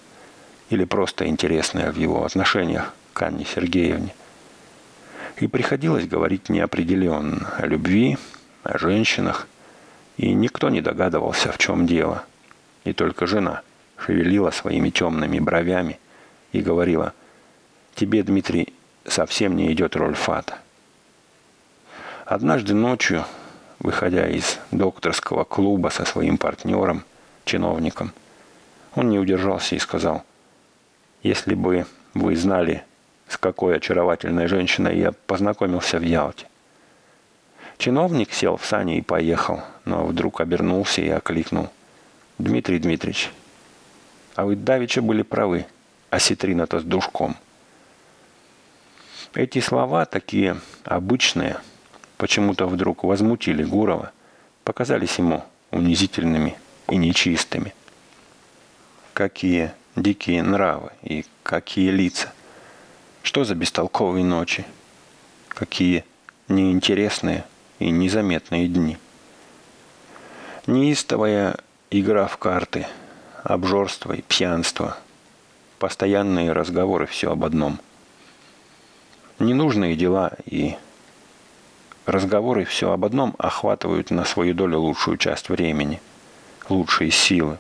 или 0.71 0.85
просто 0.85 1.27
интересное 1.27 1.91
в 1.91 1.97
его 1.97 2.25
отношениях 2.25 2.93
к 3.13 3.23
Анне 3.23 3.45
Сергеевне? 3.45 4.15
И 5.39 5.47
приходилось 5.47 6.07
говорить 6.07 6.49
неопределенно 6.49 7.53
о 7.57 7.67
любви, 7.67 8.19
о 8.63 8.79
женщинах, 8.79 9.49
и 10.17 10.33
никто 10.33 10.69
не 10.69 10.81
догадывался, 10.81 11.53
в 11.53 11.59
чем 11.59 11.87
дело. 11.87 12.25
И 12.85 12.93
только 12.93 13.27
жена 13.27 13.63
шевелила 13.97 14.51
своими 14.51 14.91
темными 14.91 15.39
бровями 15.39 15.99
и 16.53 16.61
говорила, 16.61 17.13
«Тебе, 17.95 18.23
Дмитрий, 18.23 18.73
совсем 19.07 19.57
не 19.57 19.73
идет 19.73 19.97
роль 19.97 20.15
Фата». 20.15 20.59
Однажды 22.25 22.75
ночью, 22.75 23.25
выходя 23.79 24.29
из 24.29 24.59
докторского 24.71 25.45
клуба 25.45 25.89
со 25.89 26.05
своим 26.05 26.39
партнером, 26.39 27.05
чиновником, 27.45 28.13
он 28.95 29.11
не 29.11 29.19
удержался 29.19 29.75
и 29.75 29.79
сказал, 29.79 30.23
«Если 31.23 31.55
бы 31.55 31.87
вы 32.15 32.37
знали, 32.37 32.85
с 33.29 33.37
какой 33.37 33.77
очаровательной 33.77 34.47
женщиной 34.47 34.99
я 34.99 35.13
познакомился 35.13 35.99
в 35.99 36.03
Ялте». 36.03 36.47
Чиновник 37.83 38.33
сел 38.33 38.57
в 38.57 38.65
сани 38.65 38.99
и 38.99 39.03
поехал, 39.03 39.61
но 39.85 40.07
вдруг 40.07 40.41
обернулся 40.41 41.03
и 41.03 41.09
окликнул. 41.09 41.69
«Дмитрий 42.39 42.79
Дмитриевич, 42.79 43.33
а 44.37 44.45
вы 44.45 44.55
давеча 44.55 45.03
были 45.03 45.23
правы, 45.23 45.67
осетрина-то 46.09 46.79
с 46.79 46.85
душком». 46.85 47.37
Эти 49.35 49.59
слова, 49.59 50.05
такие 50.05 50.61
обычные, 50.85 51.57
почему-то 52.19 52.69
вдруг 52.69 53.03
возмутили 53.03 53.65
Гурова, 53.65 54.13
показались 54.63 55.19
ему 55.19 55.43
унизительными 55.73 56.57
и 56.89 56.95
нечистыми. 56.95 57.75
Какие 59.13 59.73
дикие 59.97 60.45
нравы 60.45 60.93
и 61.03 61.25
какие 61.43 61.91
лица. 61.91 62.33
Что 63.25 63.43
за 63.43 63.57
бестолковые 63.57 64.25
ночи? 64.25 64.65
Какие 65.49 66.05
неинтересные 66.47 67.45
и 67.83 67.91
незаметные 67.91 68.69
дни. 68.69 68.97
Неистовая 70.67 71.57
игра 71.91 72.27
в 72.27 72.37
карты, 72.37 72.87
обжорство 73.43 74.13
и 74.13 74.23
пьянство, 74.23 74.97
постоянные 75.79 76.53
разговоры 76.53 77.07
все 77.07 77.33
об 77.33 77.45
одном. 77.45 77.81
Ненужные 79.41 79.97
дела 79.97 80.33
и 80.47 80.77
разговоры 82.07 82.65
все 82.65 82.93
об 82.93 83.05
одном 83.05 83.35
охватывают 83.39 84.11
на 84.11 84.25
свою 84.25 84.55
долю 84.55 84.79
лучшую 84.79 85.17
часть 85.17 85.49
времени, 85.49 86.01
лучшие 86.69 87.11
силы. 87.11 87.59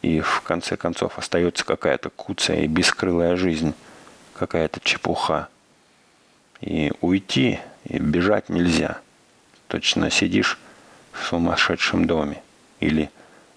И 0.00 0.20
в 0.20 0.42
конце 0.42 0.76
концов 0.76 1.18
остается 1.18 1.64
какая-то 1.64 2.10
куцая 2.10 2.60
и 2.60 2.68
бескрылая 2.68 3.34
жизнь, 3.34 3.74
какая-то 4.34 4.78
чепуха. 4.78 5.48
И 6.60 6.92
уйти, 7.00 7.58
и 7.84 7.98
бежать 7.98 8.48
нельзя– 8.48 9.00
Точно 9.68 10.10
сидишь 10.10 10.58
в 11.12 11.26
сумасшедшем 11.26 12.06
доме 12.06 12.42
или 12.80 13.10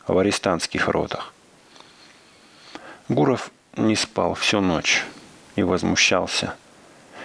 в 0.07 0.17
арестантских 0.17 0.89
ротах. 0.89 1.33
Гуров 3.07 3.51
не 3.77 3.95
спал 3.95 4.33
всю 4.33 4.59
ночь 4.59 5.03
и 5.55 5.63
возмущался, 5.63 6.55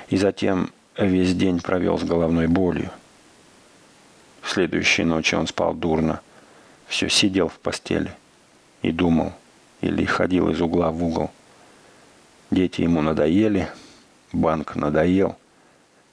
и 0.08 0.16
затем 0.16 0.70
весь 0.96 1.34
день 1.34 1.60
провел 1.60 1.98
с 1.98 2.04
головной 2.04 2.46
болью. 2.46 2.90
В 4.40 4.50
следующей 4.50 5.04
ночи 5.04 5.34
он 5.34 5.48
спал 5.48 5.74
дурно, 5.74 6.20
все 6.86 7.08
сидел 7.08 7.48
в 7.48 7.58
постели 7.58 8.12
и 8.82 8.92
думал, 8.92 9.32
или 9.80 10.04
ходил 10.04 10.48
из 10.50 10.60
угла 10.60 10.92
в 10.92 11.02
угол. 11.02 11.32
Дети 12.52 12.82
ему 12.82 13.02
надоели, 13.02 13.68
банк 14.32 14.76
надоел– 14.76 15.36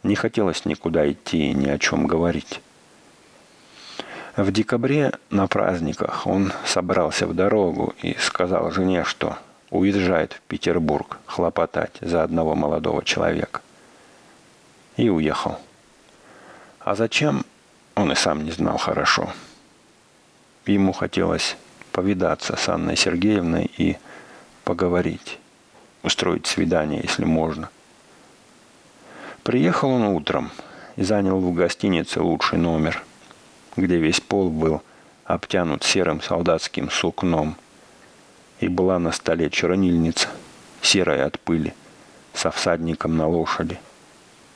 не 0.03 0.15
хотелось 0.15 0.65
никуда 0.65 1.09
идти 1.09 1.49
и 1.49 1.53
ни 1.53 1.69
о 1.69 1.79
чем 1.79 2.07
говорить. 2.07 2.61
В 4.35 4.51
декабре 4.51 5.13
на 5.29 5.47
праздниках 5.47 6.27
он 6.27 6.51
собрался 6.65 7.27
в 7.27 7.33
дорогу 7.33 7.93
и 8.01 8.15
сказал 8.19 8.71
жене, 8.71 9.03
что 9.03 9.37
уезжает 9.69 10.33
в 10.33 10.41
Петербург 10.41 11.19
хлопотать 11.25 11.97
за 12.01 12.23
одного 12.23 12.55
молодого 12.55 13.03
человека. 13.03 13.61
И 14.97 15.09
уехал. 15.09 15.59
А 16.79 16.95
зачем, 16.95 17.45
он 17.95 18.11
и 18.11 18.15
сам 18.15 18.43
не 18.43 18.51
знал 18.51 18.77
хорошо. 18.77 19.29
Ему 20.65 20.93
хотелось 20.93 21.55
повидаться 21.91 22.55
с 22.55 22.69
Анной 22.69 22.95
Сергеевной 22.95 23.71
и 23.77 23.97
поговорить, 24.63 25.39
устроить 26.01 26.47
свидание, 26.47 27.01
если 27.03 27.25
можно– 27.25 27.69
Приехал 29.43 29.89
он 29.89 30.03
утром 30.03 30.51
и 30.95 31.03
занял 31.03 31.37
в 31.37 31.53
гостинице 31.53 32.21
лучший 32.21 32.57
номер, 32.57 33.03
где 33.75 33.97
весь 33.97 34.21
пол 34.21 34.49
был 34.49 34.81
обтянут 35.25 35.83
серым 35.83 36.21
солдатским 36.21 36.89
сукном. 36.89 37.55
И 38.61 38.69
была 38.69 38.99
на 38.99 39.11
столе 39.11 39.49
чернильница, 39.49 40.29
серая 40.81 41.25
от 41.25 41.41
пыли, 41.41 41.73
со 42.33 42.51
всадником 42.51 43.17
на 43.17 43.27
лошади, 43.27 43.79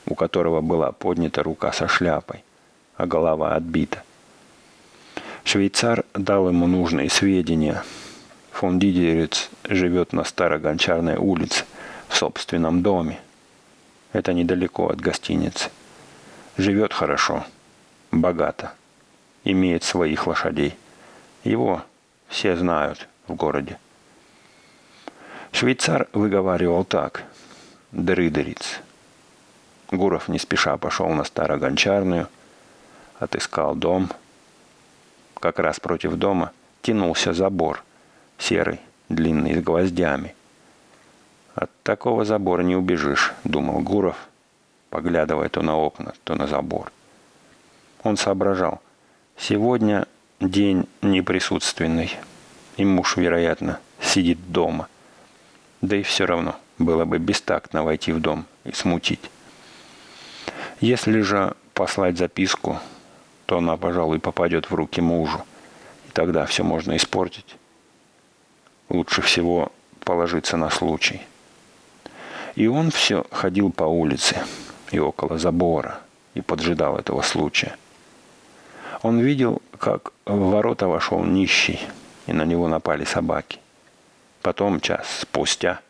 у 0.05 0.15
которого 0.15 0.61
была 0.61 0.93
поднята 0.93 1.43
рука 1.43 1.73
со 1.73 1.89
шляпой, 1.89 2.45
а 2.95 3.05
голова 3.05 3.55
отбита. 3.55 4.03
Швейцар 5.43 6.05
дал 6.13 6.47
ему 6.47 6.65
нужные 6.65 7.09
сведения. 7.09 7.83
Фон 8.51 8.79
Дидерец 8.79 9.49
живет 9.67 10.13
на 10.13 10.23
Старой 10.23 10.59
Гончарной 10.59 11.17
улице 11.17 11.65
в 12.07 12.15
собственном 12.15 12.81
доме, 12.81 13.19
это 14.17 14.33
недалеко 14.33 14.89
от 14.89 14.99
гостиницы. 14.99 15.69
Живет 16.57 16.93
хорошо, 16.93 17.45
богато, 18.11 18.73
имеет 19.43 19.83
своих 19.83 20.27
лошадей. 20.27 20.75
Его 21.43 21.83
все 22.27 22.57
знают 22.57 23.07
в 23.27 23.35
городе. 23.35 23.77
Швейцар 25.51 26.07
выговаривал 26.13 26.83
так. 26.83 27.23
Дрыдериц. 27.91 28.79
Гуров 29.91 30.27
не 30.27 30.39
спеша 30.39 30.75
пошел 30.77 31.07
на 31.09 31.23
Старогончарную, 31.23 32.27
отыскал 33.19 33.75
дом. 33.75 34.09
Как 35.39 35.59
раз 35.59 35.79
против 35.79 36.15
дома 36.15 36.51
тянулся 36.81 37.33
забор, 37.33 37.83
серый, 38.37 38.81
длинный, 39.07 39.55
с 39.55 39.63
гвоздями. 39.63 40.35
От 41.57 41.71
такого 41.81 42.23
забора 42.23 42.61
не 42.61 42.75
убежишь, 42.75 43.33
думал 43.43 43.79
Гуров, 43.79 44.27
поглядывая 44.91 45.49
то 45.49 45.63
на 45.63 45.75
окна, 45.75 46.13
то 46.23 46.35
на 46.35 46.45
забор. 46.45 46.91
Он 48.03 48.15
соображал, 48.15 48.79
сегодня 49.37 50.07
день 50.39 50.87
неприсутственный, 51.01 52.15
и 52.77 52.85
муж, 52.85 53.17
вероятно, 53.17 53.79
сидит 53.99 54.37
дома. 54.51 54.87
Да 55.81 55.95
и 55.95 56.03
все 56.03 56.27
равно 56.27 56.55
было 56.77 57.05
бы 57.05 57.17
бестактно 57.17 57.83
войти 57.83 58.11
в 58.11 58.21
дом 58.21 58.45
и 58.63 58.71
смутить. 58.71 59.31
Если 60.79 61.21
же 61.21 61.55
послать 61.73 62.19
записку, 62.19 62.79
то 63.47 63.57
она, 63.57 63.77
пожалуй, 63.77 64.19
попадет 64.19 64.69
в 64.69 64.75
руки 64.75 65.01
мужу, 65.01 65.43
и 66.07 66.11
тогда 66.11 66.45
все 66.45 66.63
можно 66.63 66.95
испортить. 66.95 67.57
Лучше 68.89 69.23
всего 69.23 69.71
положиться 70.03 70.55
на 70.55 70.69
случай– 70.69 71.23
и 72.57 72.65
он 72.65 72.89
все 72.89 73.23
ходил 73.29 73.71
по 73.71 73.83
улице 73.83 74.35
и 74.89 74.97
около 74.97 75.37
забора 75.37 75.99
и 76.33 76.41
поджидал 76.41 76.97
этого 76.97 77.21
случая. 77.21 77.77
Он 79.03 79.19
видел, 79.19 79.61
как 79.77 80.11
в 80.25 80.49
ворота 80.49 80.87
вошел 80.87 81.23
нищий, 81.23 81.79
и 82.25 82.33
на 82.33 82.45
него 82.45 82.67
напали 82.67 83.05
собаки. 83.05 83.59
Потом, 84.41 84.81
час 84.81 85.19
спустя, 85.21 85.81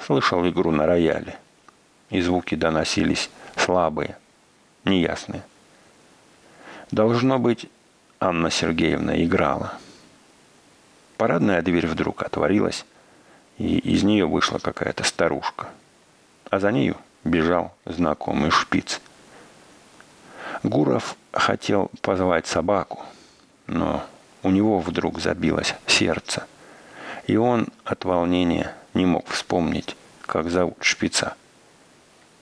слышал 0.00 0.44
игру 0.48 0.72
на 0.72 0.84
рояле, 0.84 1.38
и 2.10 2.20
звуки 2.20 2.56
доносились 2.56 3.30
слабые, 3.54 4.16
неясные. 4.84 5.44
Должно 6.90 7.38
быть, 7.38 7.66
Анна 8.18 8.50
Сергеевна 8.50 9.22
играла. 9.22 9.74
Парадная 11.18 11.62
дверь 11.62 11.86
вдруг 11.86 12.24
отворилась, 12.24 12.84
и 13.58 13.78
из 13.78 14.02
нее 14.02 14.26
вышла 14.26 14.58
какая-то 14.58 15.04
старушка. 15.04 15.68
А 16.50 16.58
за 16.58 16.72
нею 16.72 16.96
бежал 17.24 17.72
знакомый 17.84 18.50
шпиц. 18.50 19.00
Гуров 20.62 21.16
хотел 21.32 21.90
позвать 22.02 22.46
собаку, 22.46 23.04
но 23.66 24.04
у 24.42 24.50
него 24.50 24.80
вдруг 24.80 25.20
забилось 25.20 25.74
сердце, 25.86 26.46
и 27.26 27.36
он 27.36 27.68
от 27.84 28.04
волнения 28.04 28.74
не 28.94 29.06
мог 29.06 29.28
вспомнить, 29.28 29.96
как 30.22 30.50
зовут 30.50 30.78
шпица. 30.80 31.34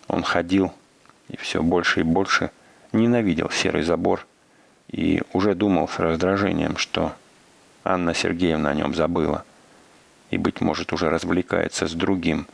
Он 0.09 0.23
ходил 0.23 0.73
и 1.29 1.37
все 1.37 1.63
больше 1.63 2.01
и 2.01 2.05
больше 2.05 2.51
ненавидел 2.93 3.51
серый 3.51 3.83
забор 3.83 4.27
и 4.89 5.23
уже 5.33 5.55
думал 5.55 5.89
с 5.89 5.99
раздражением, 5.99 6.77
что 6.77 7.13
Анна 7.85 8.15
Сергеевна 8.15 8.71
о 8.71 8.75
нем 8.75 8.95
забыла 8.95 9.45
и, 10.31 10.39
быть 10.39 10.61
может, 10.61 10.93
уже 10.93 11.11
развлекается 11.11 11.87
с 11.87 11.93
другим. 11.93 12.47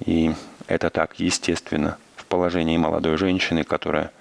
И 0.00 0.34
это 0.66 0.90
так 0.90 1.18
естественно 1.20 1.98
в 2.16 2.24
положении 2.24 2.76
молодой 2.76 3.16
женщины, 3.16 3.64
которая 3.64 4.12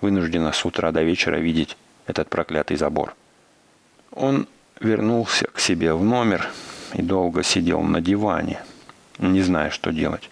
вынуждена 0.00 0.52
с 0.52 0.64
утра 0.64 0.92
до 0.92 1.02
вечера 1.02 1.36
видеть 1.36 1.76
этот 2.06 2.28
проклятый 2.28 2.76
забор. 2.76 3.14
Он 4.12 4.46
вернулся 4.80 5.46
к 5.46 5.60
себе 5.60 5.94
в 5.94 6.04
номер 6.04 6.48
и 6.94 7.02
долго 7.02 7.42
сидел 7.42 7.82
на 7.82 8.00
диване, 8.00 8.62
не 9.18 9.42
зная, 9.42 9.70
что 9.70 9.92
делать. 9.92 10.30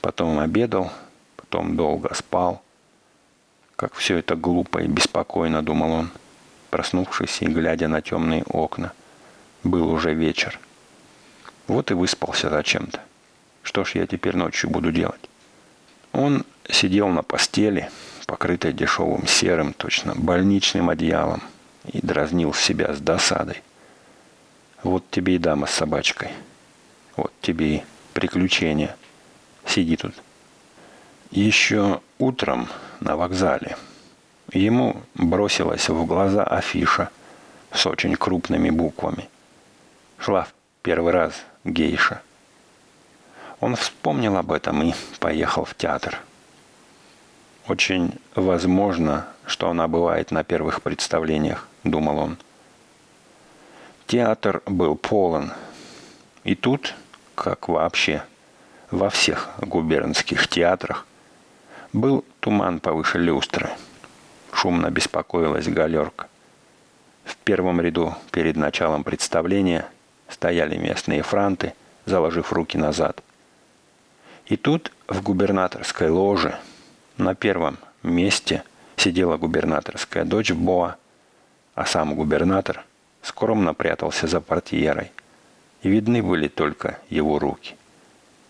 Потом 0.00 0.38
обедал, 0.38 0.92
потом 1.36 1.76
долго 1.76 2.14
спал. 2.14 2.62
Как 3.76 3.94
все 3.94 4.18
это 4.18 4.36
глупо 4.36 4.78
и 4.78 4.86
беспокойно, 4.86 5.62
думал 5.62 5.92
он, 5.92 6.10
проснувшись 6.70 7.42
и 7.42 7.46
глядя 7.46 7.88
на 7.88 8.02
темные 8.02 8.42
окна. 8.44 8.92
Был 9.64 9.90
уже 9.90 10.14
вечер. 10.14 10.58
Вот 11.66 11.90
и 11.90 11.94
выспался 11.94 12.50
зачем-то. 12.50 13.00
Что 13.62 13.84
ж 13.84 13.96
я 13.96 14.06
теперь 14.06 14.36
ночью 14.36 14.70
буду 14.70 14.92
делать? 14.92 15.28
Он 16.12 16.44
сидел 16.68 17.08
на 17.08 17.22
постели, 17.22 17.90
покрытой 18.26 18.72
дешевым 18.72 19.26
серым, 19.26 19.72
точно 19.72 20.14
больничным 20.14 20.90
одеялом, 20.90 21.42
и 21.86 22.00
дразнил 22.00 22.54
себя 22.54 22.94
с 22.94 23.00
досадой. 23.00 23.62
Вот 24.82 25.10
тебе 25.10 25.36
и 25.36 25.38
дама 25.38 25.66
с 25.66 25.72
собачкой. 25.72 26.30
Вот 27.16 27.32
тебе 27.40 27.76
и 27.76 27.82
приключения. 28.14 28.96
Сиди 29.66 29.96
тут. 29.96 30.14
Еще 31.30 32.00
утром 32.18 32.68
на 33.00 33.16
вокзале 33.16 33.76
ему 34.52 35.02
бросилась 35.14 35.88
в 35.88 36.06
глаза 36.06 36.44
афиша 36.44 37.10
с 37.72 37.86
очень 37.86 38.14
крупными 38.16 38.70
буквами. 38.70 39.28
Шла 40.18 40.44
в 40.44 40.52
первый 40.82 41.12
раз 41.12 41.34
гейша. 41.64 42.22
Он 43.60 43.74
вспомнил 43.74 44.36
об 44.36 44.52
этом 44.52 44.82
и 44.82 44.94
поехал 45.18 45.64
в 45.64 45.74
театр. 45.74 46.20
Очень 47.66 48.14
возможно, 48.34 49.26
что 49.46 49.68
она 49.68 49.88
бывает 49.88 50.30
на 50.30 50.44
первых 50.44 50.80
представлениях, 50.80 51.66
думал 51.84 52.18
он. 52.18 52.38
Театр 54.06 54.62
был 54.64 54.94
полон. 54.96 55.52
И 56.44 56.54
тут, 56.54 56.94
как 57.34 57.68
вообще 57.68 58.22
во 58.90 59.10
всех 59.10 59.50
губернских 59.60 60.48
театрах, 60.48 61.04
был 61.92 62.24
туман 62.40 62.80
повыше 62.80 63.18
люстры. 63.18 63.70
Шумно 64.52 64.90
беспокоилась 64.90 65.68
галерка. 65.68 66.28
В 67.24 67.36
первом 67.36 67.80
ряду 67.80 68.14
перед 68.30 68.56
началом 68.56 69.04
представления 69.04 69.86
стояли 70.28 70.76
местные 70.76 71.22
франты, 71.22 71.74
заложив 72.06 72.52
руки 72.52 72.78
назад. 72.78 73.22
И 74.48 74.56
тут 74.56 74.92
в 75.06 75.22
губернаторской 75.22 76.08
ложе 76.08 76.58
на 77.18 77.34
первом 77.34 77.76
месте 78.02 78.62
сидела 78.96 79.36
губернаторская 79.36 80.24
дочь 80.24 80.52
Боа, 80.52 80.96
а 81.74 81.84
сам 81.84 82.14
губернатор 82.14 82.84
скромно 83.22 83.74
прятался 83.74 84.26
за 84.26 84.40
портьерой, 84.40 85.12
и 85.82 85.90
видны 85.90 86.22
были 86.22 86.48
только 86.48 86.98
его 87.10 87.38
руки. 87.38 87.76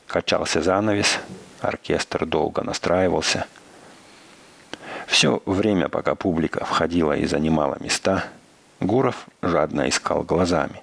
Качался 0.07 0.63
занавес, 0.63 1.19
оркестр 1.61 2.27
долго 2.27 2.63
настраивался. 2.63 3.47
Все 5.09 5.43
время, 5.47 5.89
пока 5.89 6.15
публика 6.15 6.65
входила 6.65 7.17
и 7.17 7.27
занимала 7.27 7.77
места, 7.81 8.25
Гуров 8.79 9.27
жадно 9.43 9.89
искал 9.89 10.23
глазами. 10.23 10.83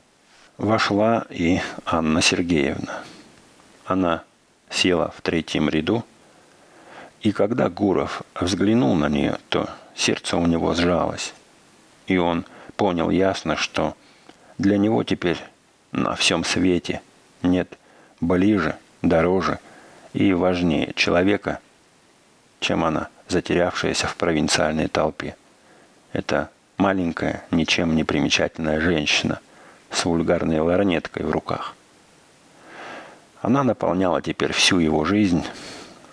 Вошла 0.58 1.26
и 1.30 1.62
Анна 1.86 2.22
Сергеевна. 2.22 3.04
Она 3.86 4.24
села 4.70 5.14
в 5.16 5.22
третьем 5.22 5.70
ряду, 5.70 6.04
и 7.22 7.32
когда 7.32 7.70
Гуров 7.70 8.22
взглянул 8.40 8.96
на 8.96 9.10
нее, 9.10 9.40
то 9.50 9.70
сердце 9.96 10.38
у 10.38 10.46
него 10.46 10.74
сжалось, 10.74 11.34
и 12.08 12.18
он 12.18 12.46
понял 12.76 13.10
ясно, 13.10 13.56
что 13.56 13.96
для 14.58 14.78
него 14.78 15.04
теперь 15.04 15.40
на 15.92 16.16
всем 16.16 16.44
свете 16.44 17.02
нет 17.42 17.78
ближе, 18.22 18.76
дороже 19.02 19.60
и 20.14 20.34
важнее 20.34 20.94
человека, 20.96 21.60
чем 22.60 22.84
она, 22.84 23.10
затерявшаяся 23.28 24.08
в 24.08 24.16
провинциальной 24.16 24.88
толпе. 24.88 25.36
Это 26.14 26.50
маленькая, 26.78 27.44
ничем 27.52 27.96
не 27.96 28.04
примечательная 28.04 28.80
женщина 28.80 29.40
с 29.92 30.06
вульгарной 30.06 30.60
ларнеткой 30.60 31.26
в 31.26 31.32
руках. 31.32 31.75
Она 33.42 33.64
наполняла 33.64 34.22
теперь 34.22 34.54
всю 34.54 34.80
его 34.80 35.06
жизнь, 35.06 35.44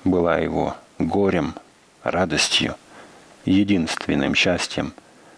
была 0.04 0.38
его 0.38 0.76
горем, 0.98 1.54
радостью, 2.02 2.76
единственным 3.44 4.34
счастьем, 4.34 4.92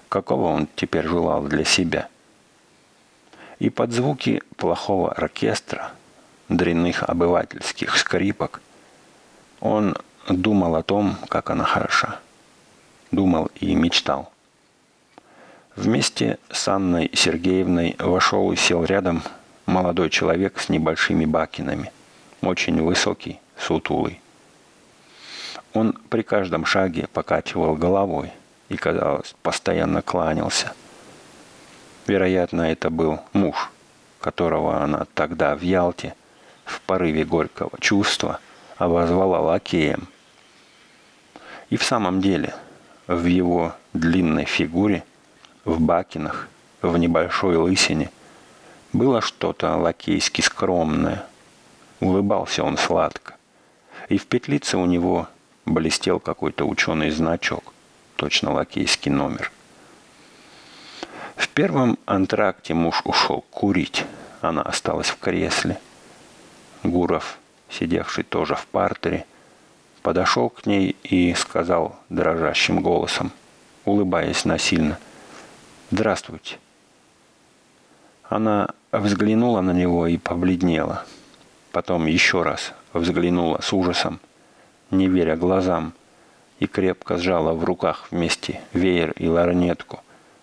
какого 0.08 0.46
он 0.48 0.68
теперь 0.76 1.06
желал 1.06 1.42
для 1.44 1.64
себя. 1.64 2.08
И 3.58 3.70
под 3.70 3.92
звуки 3.92 4.42
плохого 4.56 5.12
оркестра, 5.12 5.92
дрянных 6.48 7.02
обывательских 7.02 7.96
скрипок, 7.96 8.60
он 9.60 9.96
думал 10.28 10.76
о 10.76 10.82
том, 10.82 11.16
как 11.28 11.50
она 11.50 11.64
хороша. 11.64 12.20
Думал 13.10 13.50
и 13.60 13.74
мечтал. 13.74 14.32
Вместе 15.76 16.38
с 16.50 16.68
Анной 16.68 17.10
Сергеевной 17.12 17.96
вошел 17.98 18.52
и 18.52 18.56
сел 18.56 18.84
рядом 18.84 19.22
молодой 19.66 20.10
человек 20.10 20.58
с 20.60 20.68
небольшими 20.68 21.24
бакинами, 21.24 21.92
очень 22.42 22.80
высокий, 22.82 23.40
сутулый. 23.58 24.20
Он 25.72 25.92
при 26.08 26.22
каждом 26.22 26.64
шаге 26.64 27.08
покачивал 27.12 27.74
головой– 27.74 28.32
и, 28.68 28.76
казалось, 28.76 29.34
постоянно 29.42 30.02
кланялся. 30.02 30.72
Вероятно, 32.06 32.62
это 32.62 32.90
был 32.90 33.20
муж, 33.32 33.70
которого 34.20 34.82
она 34.82 35.06
тогда 35.14 35.54
в 35.54 35.62
Ялте 35.62 36.14
в 36.64 36.80
порыве 36.80 37.24
горького 37.24 37.70
чувства 37.80 38.40
обозвала 38.76 39.40
лакеем. 39.40 40.08
И 41.70 41.76
в 41.76 41.84
самом 41.84 42.20
деле 42.20 42.54
в 43.06 43.24
его 43.26 43.74
длинной 43.92 44.44
фигуре, 44.44 45.04
в 45.64 45.80
бакинах, 45.80 46.48
в 46.82 46.96
небольшой 46.96 47.56
лысине 47.56 48.10
было 48.94 49.20
что-то 49.20 49.76
лакейски 49.76 50.40
скромное. 50.40 51.26
Улыбался 52.00 52.64
он 52.64 52.78
сладко. 52.78 53.34
И 54.08 54.16
в 54.16 54.26
петлице 54.26 54.78
у 54.78 54.86
него 54.86 55.28
блестел 55.66 56.20
какой-то 56.20 56.64
ученый 56.64 57.10
значок 57.10 57.74
точно 58.16 58.52
лакейский 58.52 59.10
номер. 59.10 59.50
В 61.36 61.48
первом 61.48 61.98
антракте 62.06 62.74
муж 62.74 63.02
ушел 63.04 63.44
курить. 63.50 64.04
Она 64.40 64.62
осталась 64.62 65.08
в 65.08 65.18
кресле. 65.18 65.78
Гуров, 66.84 67.38
сидевший 67.68 68.24
тоже 68.24 68.54
в 68.54 68.66
партере, 68.66 69.26
подошел 70.02 70.50
к 70.50 70.66
ней 70.66 70.96
и 71.02 71.34
сказал 71.34 71.96
дрожащим 72.10 72.80
голосом, 72.80 73.32
улыбаясь 73.84 74.44
насильно, 74.44 74.98
«Здравствуйте». 75.90 76.58
Она 78.34 78.68
взглянула 78.90 79.60
на 79.60 79.70
него 79.70 80.06
и 80.06 80.16
побледнела. 80.16 81.04
Потом 81.72 82.06
еще 82.06 82.42
раз 82.42 82.72
взглянула 82.92 83.60
с 83.60 83.72
ужасом, 83.72 84.18
не 84.90 85.08
веря 85.08 85.36
глазам– 85.36 85.92
и 86.58 86.66
крепко 86.66 87.18
сжала 87.18 87.52
в 87.52 87.64
руках 87.64 88.06
вместе 88.10 88.60
веер 88.72 89.12
и 89.12 89.28
ларнетку, 89.28 90.02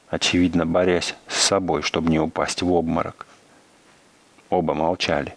очевидно 0.09 0.65
борясь 0.65 1.15
с 1.27 1.37
собой, 1.37 1.81
чтобы 1.81 2.11
не 2.11 2.19
упасть 2.19 2.61
в 2.61 2.71
обморок. 2.71 3.25
Оба 4.49 4.73
молчали. 4.73 5.35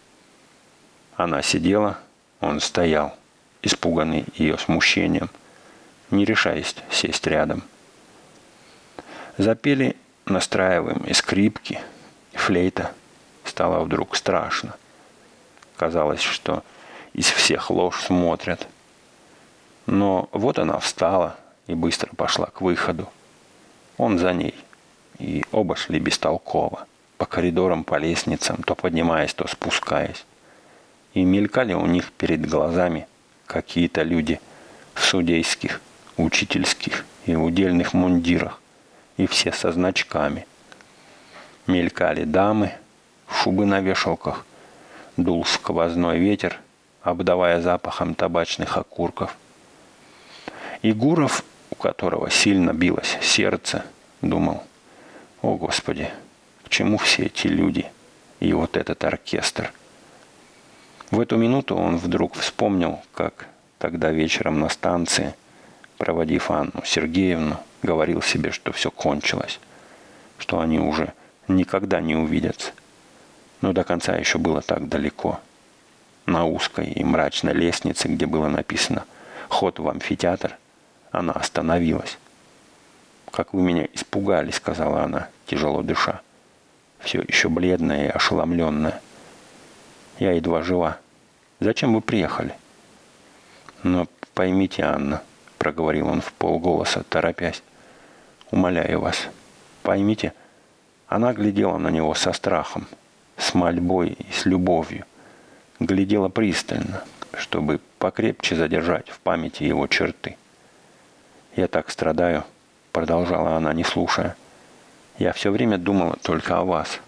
Она 1.16 1.42
сидела, 1.42 1.98
он 2.40 2.60
стоял, 2.60 3.14
испуганный 3.62 4.24
ее 4.34 4.58
смущением, 4.58 5.30
не 6.10 6.24
решаясь 6.24 6.74
сесть 6.90 7.26
рядом. 7.26 7.62
Запели 9.38 9.96
настраиваем 10.26 11.04
и 11.06 11.12
скрипки, 11.12 11.80
флейта– 12.34 12.92
стало 13.44 13.84
вдруг 13.84 14.16
страшно. 14.16 14.74
Казалось, 15.76 16.20
что 16.20 16.64
из 17.12 17.26
всех 17.26 17.70
ложь 17.70 18.00
смотрят. 18.02 18.66
Но 19.86 20.28
вот 20.32 20.58
она 20.58 20.78
встала 20.78 21.36
и 21.66 21.74
быстро 21.74 22.10
пошла 22.16 22.46
к 22.46 22.60
выходу. 22.60 23.08
Он 23.96 24.18
за 24.18 24.32
ней. 24.32 24.54
И 25.18 25.44
оба 25.52 25.76
шли 25.76 26.00
бестолково. 26.00 26.86
По 27.18 27.26
коридорам, 27.26 27.84
по 27.84 27.96
лестницам, 27.96 28.62
то 28.64 28.74
поднимаясь, 28.74 29.34
то 29.34 29.46
спускаясь. 29.46 30.24
И 31.12 31.22
мелькали 31.22 31.74
у 31.74 31.86
них 31.86 32.10
перед 32.12 32.48
глазами 32.48 33.06
какие-то 33.46 34.02
люди 34.02 34.40
в 34.94 35.04
судейских, 35.04 35.80
учительских 36.16 37.04
и 37.26 37.36
удельных 37.36 37.94
мундирах. 37.94 38.60
И 39.16 39.28
все 39.28 39.52
со 39.52 39.70
значками. 39.70 40.46
Мелькали 41.66 42.24
дамы, 42.24 42.72
шубы 43.28 43.66
на 43.66 43.80
вешалках. 43.80 44.44
Дул 45.16 45.44
сквозной 45.44 46.18
ветер, 46.18 46.60
обдавая 47.02 47.60
запахом 47.60 48.14
табачных 48.14 48.76
окурков. 48.76 49.36
Гуров 50.82 51.44
у 51.74 51.74
которого 51.76 52.30
сильно 52.30 52.72
билось 52.72 53.18
сердце, 53.20 53.84
думал, 54.22 54.62
о 55.42 55.56
Господи, 55.56 56.10
к 56.64 56.68
чему 56.68 56.98
все 56.98 57.24
эти 57.24 57.48
люди 57.48 57.86
и 58.40 58.52
вот 58.52 58.76
этот 58.76 59.02
оркестр? 59.04 59.72
В 61.10 61.20
эту 61.20 61.36
минуту 61.36 61.74
он 61.74 61.96
вдруг 61.96 62.34
вспомнил, 62.34 63.00
как 63.12 63.46
тогда 63.78 64.10
вечером 64.10 64.60
на 64.60 64.68
станции, 64.68 65.34
проводив 65.98 66.50
Анну 66.50 66.82
Сергеевну, 66.84 67.58
говорил 67.82 68.22
себе, 68.22 68.52
что 68.52 68.72
все 68.72 68.90
кончилось, 68.90 69.58
что 70.38 70.60
они 70.60 70.78
уже 70.78 71.12
никогда 71.48 72.00
не 72.00 72.16
увидятся. 72.16 72.72
Но 73.60 73.72
до 73.72 73.84
конца 73.84 74.16
еще 74.16 74.38
было 74.38 74.60
так 74.60 74.88
далеко. 74.88 75.40
На 76.26 76.44
узкой 76.46 76.86
и 76.86 77.04
мрачной 77.04 77.52
лестнице, 77.52 78.08
где 78.08 78.26
было 78.26 78.48
написано 78.48 79.04
«Ход 79.48 79.78
в 79.78 79.88
амфитеатр», 79.88 80.56
она 81.10 81.32
остановилась. 81.32 82.18
«Как 83.30 83.52
вы 83.52 83.62
меня 83.62 83.86
испугали»,— 83.92 84.50
сказала 84.52 85.02
она, 85.02 85.28
тяжело 85.46 85.82
дыша. 85.82 86.22
Все 87.00 87.20
еще 87.20 87.48
бледная 87.48 88.06
и 88.06 88.10
ошеломленная. 88.10 89.00
«Я 90.18 90.32
едва 90.32 90.62
жива. 90.62 90.98
Зачем 91.60 91.94
вы 91.94 92.00
приехали?» 92.00 92.54
«Но 93.82 94.06
поймите, 94.34 94.82
Анна»,— 94.82 95.22
проговорил 95.58 96.08
он 96.08 96.20
в 96.20 96.32
полголоса, 96.32 97.02
торопясь. 97.02 97.62
«Умоляю 98.50 99.00
вас, 99.00 99.28
поймите». 99.82 100.32
Она 101.08 101.32
глядела 101.32 101.78
на 101.78 101.88
него 101.88 102.14
со 102.14 102.32
страхом, 102.32 102.86
с 103.36 103.54
мольбой 103.54 104.10
и 104.18 104.32
с 104.32 104.46
любовью. 104.46 105.04
Глядела 105.80 106.28
пристально, 106.28 107.02
чтобы 107.34 107.80
покрепче 107.98 108.56
задержать 108.56 109.08
в 109.10 109.18
памяти 109.20 109.64
его 109.64 109.86
черты. 109.86 110.36
«Я 111.56 111.68
так 111.68 111.90
страдаю»,— 111.90 112.44
продолжала 112.92 113.56
она, 113.56 113.72
не 113.72 113.84
слушая. 113.84 114.36
«Я 115.18 115.32
все 115.32 115.50
время 115.50 115.78
думала 115.78 116.16
только 116.22 116.58
о 116.58 116.64
вас. 116.64 117.00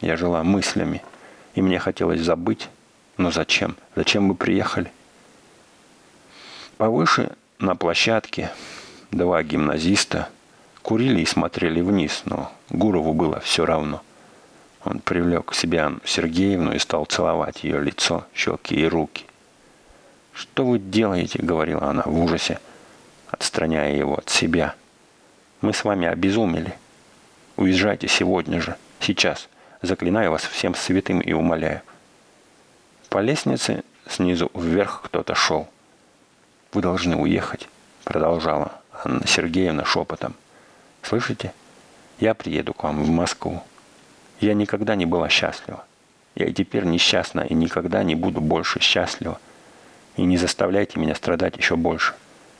Я 0.00 0.16
жила 0.16 0.42
мыслями, 0.42 1.02
и 1.54 1.62
мне 1.62 1.78
хотелось 1.78 2.20
забыть. 2.20 2.68
Но 3.16 3.30
зачем? 3.30 3.76
Зачем 3.94 4.28
вы 4.28 4.34
приехали?» 4.34 4.92
Повыше, 6.76 7.32
на 7.58 7.74
площадке, 7.74 8.50
два 9.10 9.42
гимназиста 9.42 10.28
курили 10.86 11.22
и 11.22 11.26
смотрели 11.26 11.80
вниз, 11.80 12.22
но 12.26 12.52
Гурову 12.70 13.12
было 13.12 13.40
все 13.40 13.66
равно. 13.66 14.02
Он 14.84 15.00
привлек 15.00 15.46
к 15.46 15.54
себе 15.54 15.80
Анну 15.80 15.98
Сергеевну 16.04 16.72
и 16.74 16.78
стал 16.78 17.06
целовать 17.06 17.64
ее 17.64 17.80
лицо, 17.82 18.24
щеки 18.32 18.76
и 18.76 18.86
руки. 18.86 19.24
«Что 20.32 20.64
вы 20.64 20.78
делаете?»— 20.78 21.40
говорила 21.42 21.90
она 21.90 22.04
в 22.06 22.16
ужасе 22.16 22.60
отстраняя 23.26 23.96
его 23.96 24.18
от 24.18 24.28
себя. 24.28 24.76
«Мы 25.60 25.72
с 25.72 25.82
вами 25.82 26.06
обезумели. 26.06 26.78
Уезжайте 27.56 28.06
сегодня 28.06 28.60
же, 28.60 28.76
сейчас. 29.00 29.48
Заклинаю 29.82 30.30
вас 30.30 30.44
всем 30.44 30.76
святым 30.76 31.18
и 31.18 31.32
умоляю». 31.32 31.82
По 33.08 33.18
лестнице 33.18 33.82
снизу 34.08 34.52
вверх 34.54 35.02
кто-то 35.02 35.34
шел. 35.34 35.68
«Вы 36.72 36.80
должны 36.80 37.16
уехать»,— 37.16 37.68
продолжала 38.04 38.70
Анна 39.02 39.26
Сергеевна 39.26 39.84
шепотом. 39.84 40.36
«Слышите? 41.06 41.52
Я 42.18 42.34
приеду 42.34 42.74
к 42.74 42.82
вам 42.82 43.04
в 43.04 43.08
Москву. 43.10 43.62
Я 44.40 44.54
никогда 44.54 44.96
не 44.96 45.06
была 45.06 45.28
счастлива. 45.28 45.84
Я 46.34 46.46
и 46.46 46.52
теперь 46.52 46.82
несчастна 46.82 47.42
и 47.42 47.54
никогда 47.54 48.02
не 48.02 48.16
буду 48.16 48.40
больше 48.40 48.80
счастлива. 48.80 49.38
И 50.16 50.22
не 50.22 50.36
заставляйте 50.36 50.98
меня 50.98 51.14
страдать 51.14 51.56
еще 51.58 51.76
больше. 51.76 52.14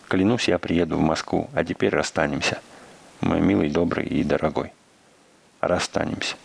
Клянусь, 0.07 0.47
я 0.47 0.61
приеду 0.61 0.97
в 0.97 1.01
Москву, 1.01 1.51
а 1.55 1.65
теперь 1.65 1.91
расстанемся. 1.91 2.61
Мой 3.21 3.41
милый, 3.41 3.69
добрый 3.69 4.07
и 4.07 4.23
дорогой. 4.23 4.73
Расстанемся. 5.61 6.37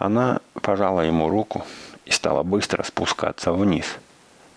Она 0.00 0.40
пожала 0.54 1.02
ему 1.02 1.28
руку 1.28 1.64
и 2.04 2.10
стала 2.10 2.42
быстро 2.42 2.82
спускаться 2.82 3.52
вниз, 3.52 3.86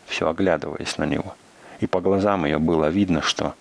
все 0.08 0.28
оглядываясь 0.28 0.98
на 0.98 1.04
него. 1.04 1.36
И 1.80 1.86
по 1.86 2.02
глазам 2.02 2.46
ее 2.46 2.58
было 2.58 2.88
видно, 2.88 3.22
что 3.22 3.54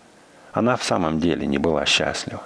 она 0.59 0.77
в 0.77 0.83
самом 0.83 1.21
деле 1.21 1.47
не 1.47 1.57
была 1.57 1.87
счастлива. 1.87 2.43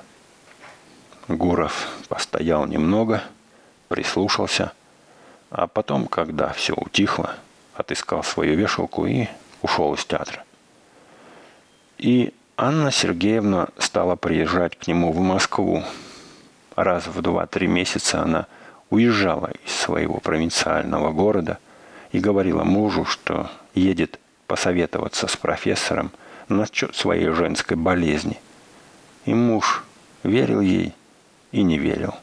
Гуров 1.28 1.88
постоял 2.10 2.66
немного, 2.66 3.22
прислушался, 3.88 4.72
а 5.50 5.66
потом, 5.66 6.06
когда 6.08 6.52
все 6.52 6.74
утихло, 6.74 7.36
отыскал 7.74 8.22
свою 8.22 8.54
вешалку 8.54 9.06
и 9.06 9.28
ушел 9.62 9.94
из 9.94 10.04
театра. 10.04 10.44
И 11.96 12.34
Анна 12.58 12.90
Сергеевна 12.90 13.68
стала 13.78 14.14
приезжать 14.14 14.78
к 14.78 14.86
нему 14.86 15.10
в 15.10 15.20
Москву. 15.20 15.82
Раз 16.76 17.06
в 17.06 17.22
два-три 17.22 17.66
месяца 17.66 18.20
она 18.20 18.46
уезжала 18.90 19.52
из 19.64 19.72
своего 19.72 20.20
провинциального 20.20 21.12
города 21.12 21.56
и 22.10 22.18
говорила 22.18 22.62
мужу, 22.62 23.06
что 23.06 23.50
едет 23.74 24.20
посоветоваться 24.46 25.28
с 25.28 25.36
профессором 25.38 26.12
насчет 26.48 26.94
своей 26.94 27.28
женской 27.28 27.76
болезни. 27.76 28.40
И 29.24 29.34
муж 29.34 29.84
верил 30.22 30.60
ей 30.60 30.94
и 31.52 31.62
не 31.62 31.78
верил. 31.78 32.14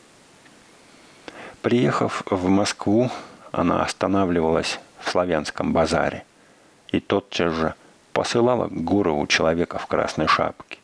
Приехав 1.62 2.24
в 2.30 2.48
Москву, 2.48 3.10
она 3.52 3.84
останавливалась 3.84 4.80
в 5.00 5.10
славянском 5.10 5.74
базаре 5.74 6.24
и 6.92 7.00
тотчас 7.00 7.54
же 7.54 7.74
посылала 8.14 8.68
к 8.68 8.74
Гурову 8.74 9.28
человека 9.28 9.78
в 9.78 9.88
красной 9.88 10.28
шапке. 10.28 10.78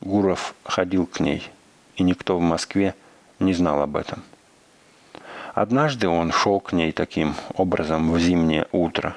Гуров 0.00 0.54
ходил 0.64 1.06
к 1.06 1.20
ней, 1.20 1.48
и 1.96 2.02
никто 2.02 2.38
в 2.38 2.40
Москве 2.40 2.94
не 3.40 3.52
знал 3.52 3.82
об 3.82 3.96
этом. 3.96 4.22
Однажды 5.54 6.08
он 6.08 6.30
шел 6.32 6.60
к 6.60 6.72
ней 6.72 6.92
таким 6.92 7.34
образом 7.54 8.12
в 8.12 8.18
зимнее 8.18 8.66
утро. 8.70 9.16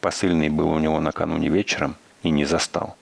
Посыльный 0.00 0.48
был 0.48 0.70
у 0.70 0.78
него 0.78 1.00
накануне 1.00 1.48
вечером 1.48 1.96
и 2.24 2.30
не 2.30 2.44
застал. 2.44 2.96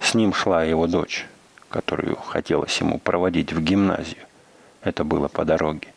С 0.00 0.12
ним 0.14 0.34
шла 0.34 0.64
его 0.64 0.86
дочь, 0.86 1.24
которую 1.70 2.16
хотелось 2.16 2.76
ему 2.78 2.98
проводить 2.98 3.52
в 3.52 3.62
гимназию. 3.62 4.26
Это 4.82 5.04
было 5.04 5.28
по 5.28 5.44
дороге. 5.44 5.88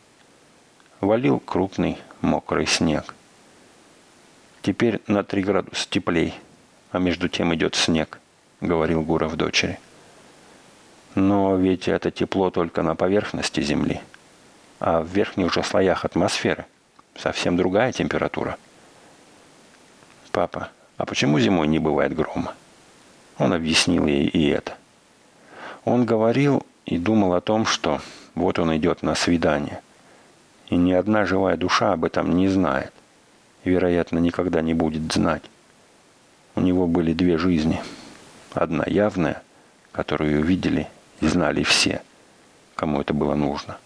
Валил 1.01 1.39
крупный 1.39 1.97
мокрый 2.21 2.67
снег. 2.67 3.13
Теперь 4.61 5.01
на 5.07 5.23
три 5.23 5.43
градуса 5.43 5.87
теплей, 5.89 6.33
а 6.91 6.99
между 6.99 7.27
тем 7.27 7.53
идет 7.53 7.75
снег, 7.75 8.19
говорил 8.61 9.01
Гуров 9.01 9.35
дочери. 9.35 9.79
Но 11.15 11.55
ведь 11.55 11.87
это 11.87 12.11
тепло 12.11 12.51
только 12.51 12.83
на 12.83 12.95
поверхности 12.95 13.61
Земли, 13.61 14.01
а 14.79 15.01
в 15.01 15.07
верхних 15.07 15.53
же 15.53 15.63
слоях 15.63 16.05
атмосферы 16.05 16.65
совсем 17.17 17.57
другая 17.57 17.91
температура. 17.91 18.57
Папа, 20.31 20.69
а 20.97 21.05
почему 21.05 21.39
зимой 21.39 21.67
не 21.67 21.79
бывает 21.79 22.15
грома? 22.15 22.53
Он 23.37 23.53
объяснил 23.53 24.05
ей 24.05 24.27
и 24.27 24.47
это. 24.47 24.77
Он 25.83 26.05
говорил 26.05 26.65
и 26.85 26.97
думал 26.97 27.33
о 27.33 27.41
том, 27.41 27.65
что 27.65 28.01
вот 28.33 28.59
он 28.59 28.75
идет 28.75 29.03
на 29.03 29.15
свидание, 29.15 29.81
и 30.69 30.75
ни 30.75 30.93
одна 30.93 31.25
живая 31.25 31.57
душа 31.57 31.93
об 31.93 32.05
этом 32.05 32.35
не 32.35 32.47
знает 32.47 32.93
и, 33.63 33.69
вероятно, 33.69 34.19
никогда 34.19 34.61
не 34.61 34.73
будет 34.73 35.11
знать. 35.11 35.43
У 36.55 36.61
него 36.61 36.87
были 36.87 37.13
две 37.13 37.37
жизни. 37.37 37.81
Одна 38.53 38.85
явная, 38.87 39.41
которую 39.91 40.43
видели 40.43 40.87
и 41.19 41.27
знали 41.27 41.63
все, 41.63 42.01
кому 42.75 43.01
это 43.01 43.13
было 43.13 43.35
нужно. 43.35 43.77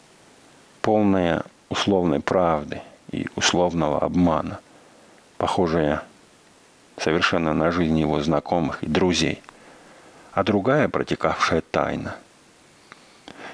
Полная 0.82 1.44
условной 1.70 2.20
правды 2.20 2.82
и 3.12 3.28
условного 3.36 4.00
обмана, 4.00 4.60
похожая 5.38 6.04
совершенно 7.00 7.54
на 7.54 7.72
жизнь 7.72 7.98
его 7.98 8.22
знакомых 8.22 8.84
и 8.84 8.88
друзей, 8.88 9.42
а 10.32 10.44
другая 10.44 10.90
протекавшая 10.90 11.62
тайна. 11.62 12.16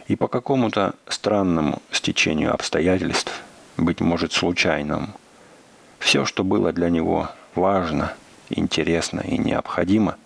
И 0.07 0.15
по 0.15 0.27
какому-то 0.27 0.95
странному 1.07 1.81
стечению 1.91 2.53
обстоятельств, 2.53 3.31
быть 3.77 4.01
может 4.01 4.33
случайному, 4.33 5.09
все, 5.99 6.25
что 6.25 6.43
было 6.43 6.71
для 6.71 6.89
него 6.89 7.29
важно, 7.55 8.13
интересно 8.49 9.21
и 9.21 9.37
необходимо, 9.37 10.17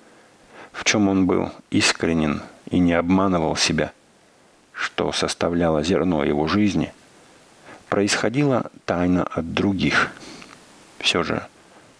в 0.71 0.83
чем 0.83 1.07
он 1.07 1.25
был 1.25 1.51
искренен 1.71 2.41
и 2.69 2.79
не 2.79 2.93
обманывал 2.93 3.55
себя, 3.55 3.91
что 4.73 5.11
составляло 5.11 5.83
зерно 5.83 6.23
его 6.23 6.47
жизни, 6.47 6.93
происходило 7.87 8.69
тайно 8.85 9.23
от 9.23 9.53
других. 9.53 10.11
Все 10.99 11.23
же, 11.23 11.43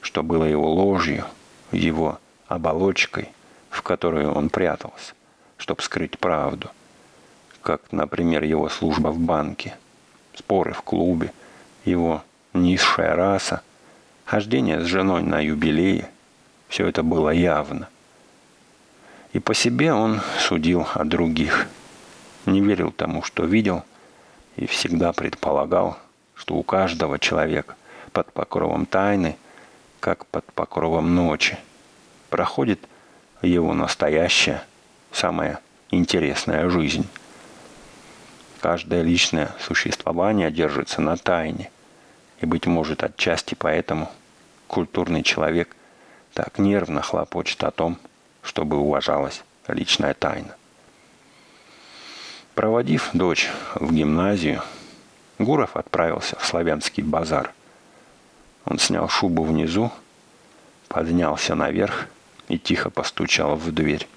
что 0.09 0.23
было 0.23 0.43
его 0.43 0.73
ложью, 0.73 1.23
его 1.71 2.19
оболочкой, 2.47 3.29
в 3.69 3.83
которую 3.83 4.33
он 4.33 4.49
прятался, 4.49 5.13
чтобы 5.57 5.81
скрыть 5.81 6.17
правду– 6.17 6.69
как, 7.61 7.91
например, 7.91 8.43
его 8.43 8.69
служба 8.69 9.09
в 9.09 9.19
банке, 9.19 9.77
споры 10.33 10.73
в 10.73 10.81
клубе, 10.81 11.31
его 11.85 12.23
низшая 12.53 13.15
раса, 13.15 13.61
хождение 14.25 14.81
с 14.81 14.85
женой 14.85 15.21
на 15.21 15.39
юбилее. 15.39 16.09
Все 16.67 16.87
это 16.87 17.03
было 17.03 17.29
явно. 17.29 17.87
И 19.33 19.39
по 19.39 19.53
себе 19.53 19.93
он 19.93 20.21
судил 20.39 20.87
о 20.93 21.03
других. 21.03 21.67
Не 22.45 22.61
верил 22.61 22.91
тому, 22.91 23.21
что 23.21 23.45
видел, 23.45 23.83
и 24.55 24.65
всегда 24.65 25.13
предполагал, 25.13 25.99
что 26.33 26.55
у 26.55 26.63
каждого 26.63 27.19
человека 27.19 27.75
под 28.13 28.31
покровом 28.33 28.85
тайны, 28.85 29.37
как 29.99 30.25
под 30.25 30.45
покровом 30.53 31.15
ночи, 31.15 31.57
проходит 32.29 32.79
его 33.41 33.73
настоящая, 33.73 34.63
самая 35.11 35.59
интересная 35.91 36.69
жизнь. 36.69 37.07
Каждое 38.61 39.01
личное 39.01 39.55
существование 39.59 40.51
держится 40.51 41.01
на 41.01 41.17
тайне. 41.17 41.71
И, 42.41 42.45
быть 42.45 42.65
может, 42.65 43.03
отчасти 43.03 43.55
поэтому 43.55 44.11
культурный 44.67 45.23
человек 45.23 45.75
так 46.33 46.59
нервно 46.59 47.01
хлопочет 47.01 47.63
о 47.63 47.71
том, 47.71 47.97
чтобы 48.41 48.77
уважалась 48.77 49.43
личная 49.67 50.13
тайна. 50.13 50.55
Проводив 52.55 53.09
дочь 53.13 53.49
в 53.75 53.93
гимназию, 53.93 54.61
Гуров 55.37 55.77
отправился 55.77 56.37
в 56.37 56.45
славянский 56.45 57.03
базар. 57.03 57.53
Он 58.65 58.79
снял 58.79 59.07
шубу 59.07 59.43
внизу, 59.43 59.91
поднялся 60.87 61.55
наверх 61.55 62.07
и 62.47 62.57
тихо 62.57 62.89
постучал 62.89 63.55
в 63.55 63.71
дверь. 63.71 64.07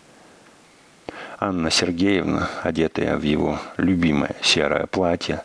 Анна 1.39 1.71
Сергеевна, 1.71 2.49
одетая 2.63 3.17
в 3.17 3.23
его 3.23 3.59
любимое 3.77 4.37
серое 4.43 4.87
платье, 4.87 5.43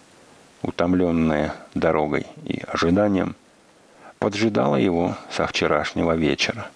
утомленная 0.62 1.56
дорогой 1.74 2.28
и 2.46 2.62
ожиданием, 2.68 3.36
поджидала 4.20 4.76
его 4.76 5.16
со 5.32 5.48
вчерашнего 5.48 6.16
вечера. 6.16 6.70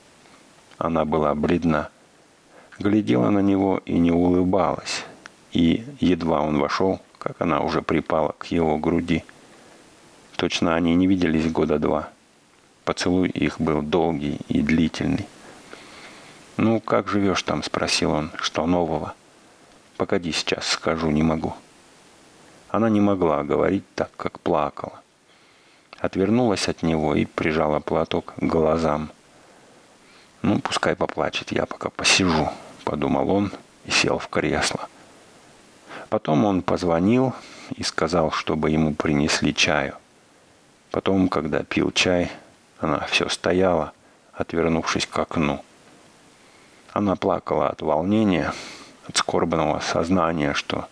Она 0.77 1.05
была 1.05 1.35
бледна, 1.35 1.89
глядела 2.79 3.29
на 3.29 3.39
него 3.39 3.81
и 3.85 3.97
не 3.99 4.11
улыбалась, 4.11 5.05
и 5.51 5.85
едва 5.99 6.41
он 6.41 6.59
вошел, 6.59 6.99
как 7.19 7.41
она 7.41 7.61
уже 7.61 7.81
припала 7.81 8.33
к 8.37 8.47
его 8.47 8.77
груди. 8.77 9.23
Точно 10.41 10.73
они 10.73 10.95
не 10.95 11.05
виделись 11.05 11.51
года 11.51 11.77
два. 11.77 12.09
Поцелуй 12.83 13.29
их 13.29 13.61
был 13.61 13.83
долгий 13.83 14.39
и 14.47 14.63
длительный. 14.63 15.27
«Ну, 16.57 16.79
как 16.79 17.09
живешь 17.09 17.43
там?»– 17.43 17.61
спросил 17.63 18.09
он. 18.09 18.31
«Что 18.37 18.65
нового?» 18.65 19.13
«Погоди 19.97 20.31
сейчас, 20.31 20.65
скажу, 20.65 21.11
не 21.11 21.21
могу». 21.21 21.53
Она 22.69 22.89
не 22.89 22.99
могла 22.99 23.43
говорить 23.43 23.83
так, 23.93 24.09
как 24.17 24.39
плакала. 24.39 24.99
Отвернулась 25.99 26.67
от 26.67 26.81
него 26.81 27.13
и 27.13 27.25
прижала 27.25 27.79
платок 27.79 28.33
к 28.35 28.41
глазам. 28.43 29.11
«Ну, 30.41 30.59
пускай 30.59 30.95
поплачет, 30.95 31.51
я 31.51 31.67
пока 31.67 31.91
посижу»,– 31.91 32.49
подумал 32.83 33.29
он 33.29 33.51
и 33.85 33.91
сел 33.91 34.17
в 34.17 34.27
кресло. 34.27 34.89
Потом 36.09 36.45
он 36.45 36.63
позвонил 36.63 37.35
и 37.75 37.83
сказал, 37.83 38.31
чтобы 38.31 38.71
ему 38.71 38.95
принесли 38.95 39.53
чаю. 39.53 40.00
Потом, 40.91 41.29
когда 41.29 41.63
пил 41.63 41.91
чай, 41.91 42.29
она 42.79 42.99
все 43.09 43.29
стояла, 43.29 43.93
отвернувшись 44.33 45.07
к 45.07 45.17
окну. 45.17 45.63
Она 46.91 47.15
плакала 47.15 47.69
от 47.69 47.81
волнения, 47.81 48.53
от 49.07 49.15
скорбного 49.15 49.79
сознания, 49.79 50.53
что 50.53 50.87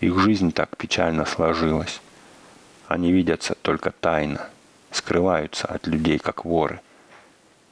их 0.00 0.18
жизнь 0.18 0.52
так 0.52 0.76
печально 0.78 1.26
сложилась. 1.26 2.00
Они 2.88 3.12
видятся 3.12 3.54
только 3.54 3.90
тайно, 3.90 4.48
скрываются 4.90 5.66
от 5.66 5.86
людей, 5.86 6.18
как 6.18 6.46
воры. 6.46 6.80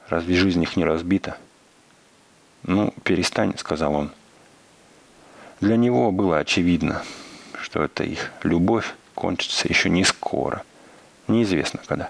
Разве 0.07 0.35
жизнь 0.35 0.61
их 0.61 0.77
не 0.77 0.85
разбита? 0.85 1.37
«Ну, 2.61 2.93
перестань»,— 3.03 3.55
сказал 3.57 3.93
он. 3.93 4.11
Для 5.61 5.77
него 5.77 6.11
было 6.11 6.39
очевидно, 6.39 7.03
что 7.59 7.83
эта 7.83 8.03
их 8.03 8.31
любовь 8.43 8.93
кончится 9.13 9.67
еще 9.67 9.89
не 9.89 10.03
скоро. 10.03 10.63
Неизвестно 11.27 11.81
когда. 11.85 12.09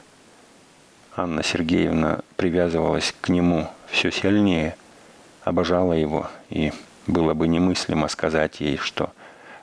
Анна 1.16 1.44
Сергеевна 1.44 2.20
привязывалась 2.36 3.14
к 3.22 3.30
нему 3.30 3.70
все 3.88 4.12
сильнее– 4.12 4.76
обожала 5.46 5.94
его, 5.94 6.28
и 6.50 6.74
было 7.08 7.34
бы 7.34 7.48
немыслимо 7.48 8.10
сказать 8.10 8.60
ей, 8.60 8.78
что 8.78 9.14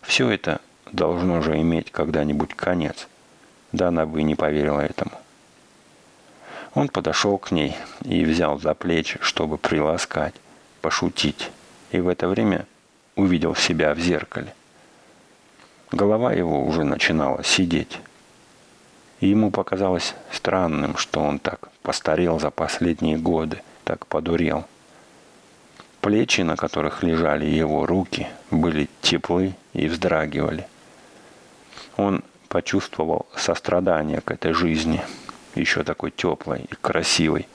все 0.00 0.30
это 0.30 0.61
должно 0.92 1.42
же 1.42 1.61
иметь 1.61 1.90
когда-нибудь 1.90 2.55
конец. 2.55 3.09
Да 3.72 3.88
она 3.88 4.07
бы 4.07 4.22
не 4.22 4.34
поверила 4.34 4.80
этому. 4.80 5.11
Он 6.74 6.88
подошел 6.88 7.36
к 7.36 7.50
ней 7.50 7.76
и 8.05 8.24
взял 8.24 8.59
за 8.59 8.74
плечи, 8.74 9.18
чтобы 9.20 9.59
приласкать, 9.59 10.34
пошутить, 10.80 11.50
и 11.90 12.00
в 12.00 12.09
это 12.09 12.28
время 12.28 12.66
увидел 13.16 13.55
себя 13.55 13.92
в 13.92 13.98
зеркале. 13.98 14.55
Голова 15.90 16.32
его 16.32 16.64
уже 16.64 16.84
начинала 16.84 17.42
сидеть. 17.42 17.98
И 19.22 19.28
ему 19.28 19.52
показалось 19.52 20.16
странным, 20.32 20.96
что 20.96 21.20
он 21.20 21.38
так 21.38 21.68
постарел 21.82 22.40
за 22.40 22.50
последние 22.50 23.16
годы, 23.16 23.62
так 23.84 24.04
подурел. 24.06 24.64
Плечи, 26.00 26.40
на 26.40 26.56
которых 26.56 27.04
лежали 27.04 27.46
его 27.46 27.86
руки, 27.86 28.26
были 28.50 28.88
теплы 29.00 29.54
и 29.74 29.86
вздрагивали. 29.86 30.66
Он 31.96 32.24
почувствовал 32.48 33.26
сострадание 33.36 34.20
к 34.20 34.32
этой 34.32 34.54
жизни, 34.54 35.00
еще 35.54 35.84
такой 35.84 36.10
теплой 36.10 36.62
и 36.68 36.74
красивой, 36.74 37.46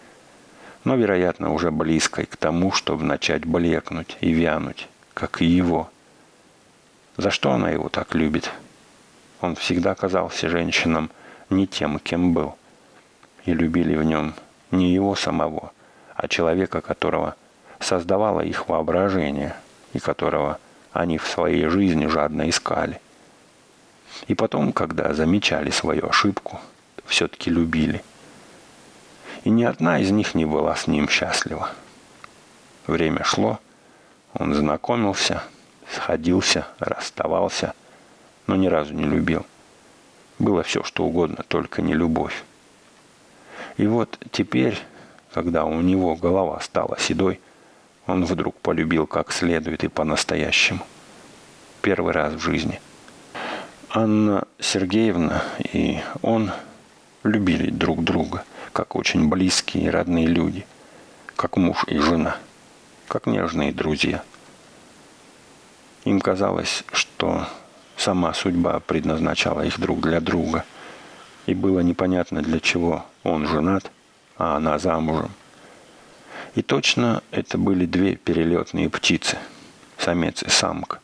но, 0.86 0.96
вероятно, 0.96 1.52
уже 1.52 1.70
близкой 1.70 2.28
к 2.28 2.38
тому, 2.38 2.72
чтобы 2.72 3.04
начать 3.04 3.44
блекнуть 3.44 4.16
и 4.22 4.32
вянуть, 4.32 4.88
как 5.14 5.42
и 5.42 5.46
его. 5.46 5.90
За 7.18 7.30
что 7.30 7.52
она 7.52 7.72
его 7.72 7.90
так 7.90 8.16
любит? 8.16 8.54
Он 9.42 9.58
всегда 9.58 9.96
казался 9.96 10.48
женщинам 10.48 11.12
не 11.50 11.68
тем, 11.68 12.00
кем 12.00 12.34
был. 12.34 12.56
И 13.46 13.54
любили 13.54 13.96
в 13.96 14.04
нем 14.04 14.34
не 14.72 14.94
его 14.94 15.16
самого, 15.16 15.72
а 16.16 16.28
человека, 16.28 16.82
которого– 16.82 17.36
создавало 17.80 18.42
их 18.42 18.68
воображение 18.70 19.56
и 19.94 20.00
которого 20.00 20.60
они 20.94 21.18
в 21.18 21.28
своей 21.28 21.68
жизни 21.68 22.08
жадно 22.08 22.50
искали. 22.50 23.00
И 24.28 24.34
потом, 24.34 24.74
когда 24.74 25.14
замечали 25.14 25.70
свою 25.70 26.08
ошибку, 26.08 26.60
все-таки 27.06 27.50
любили. 27.50 28.04
И 29.44 29.50
ни 29.50 29.64
одна 29.64 30.00
из 30.00 30.12
них 30.12 30.34
не 30.34 30.46
была 30.46 30.76
с 30.76 30.88
ним 30.88 31.08
счастлива. 31.08 31.70
Время 32.88 33.24
шло, 33.24 33.60
он 34.34 34.54
знакомился, 34.54 35.44
сходился, 35.94 36.68
расставался, 36.80 37.74
но 38.48 38.56
ни 38.56 38.68
разу 38.68 38.94
не 38.94 39.04
любил. 39.04 39.46
Было 40.40 40.64
все, 40.64 40.84
что 40.84 41.06
угодно, 41.06 41.44
только 41.48 41.82
не 41.82 41.94
любовь. 41.94 42.44
И 43.78 43.88
вот 43.88 44.20
теперь, 44.32 44.78
когда 45.34 45.66
у 45.66 45.82
него 45.82 46.16
голова 46.16 46.60
стала 46.60 46.98
седой, 47.00 47.40
он 48.06 48.26
вдруг 48.26 48.56
полюбил 48.60 49.08
как 49.08 49.32
следует 49.32 49.84
и 49.84 49.88
по-настоящему. 49.88 50.86
Первый 51.82 52.14
раз 52.14 52.34
в 52.34 52.40
жизни. 52.40 52.80
Анна 53.90 54.48
Сергеевна 54.60 55.44
и 55.60 56.00
он 56.22 56.52
любили 57.24 57.70
друг 57.70 58.04
друга, 58.04 58.44
как 58.74 58.96
очень 58.96 59.28
близкие 59.28 59.86
и 59.86 59.90
родные 59.90 60.28
люди, 60.28 60.66
как 61.36 61.58
муж 61.58 61.84
и 61.88 61.98
жена, 61.98 62.38
как 63.08 63.26
нежные 63.26 63.72
друзья. 63.72 64.24
Им 66.06 66.22
казалось, 66.22 66.84
что 66.92 67.48
сама 67.98 68.34
судьба 68.34 68.80
предназначала 68.80 69.62
их 69.66 69.80
друг 69.80 70.02
для 70.02 70.22
друга, 70.22 70.64
и 71.46 71.54
было 71.54 71.82
непонятно, 71.82 72.42
для 72.42 72.60
чего 72.60 73.06
он 73.24 73.48
женат, 73.48 73.92
а 74.38 74.56
она 74.56 74.80
замужем– 74.80 75.32
и 76.58 76.64
точно 76.64 77.22
это 77.30 77.60
были 77.60 77.86
две 77.86 78.16
перелетные 78.16 78.90
птицы, 78.90 79.38
самец 79.96 80.42
и 80.42 80.50
самка, 80.50 81.02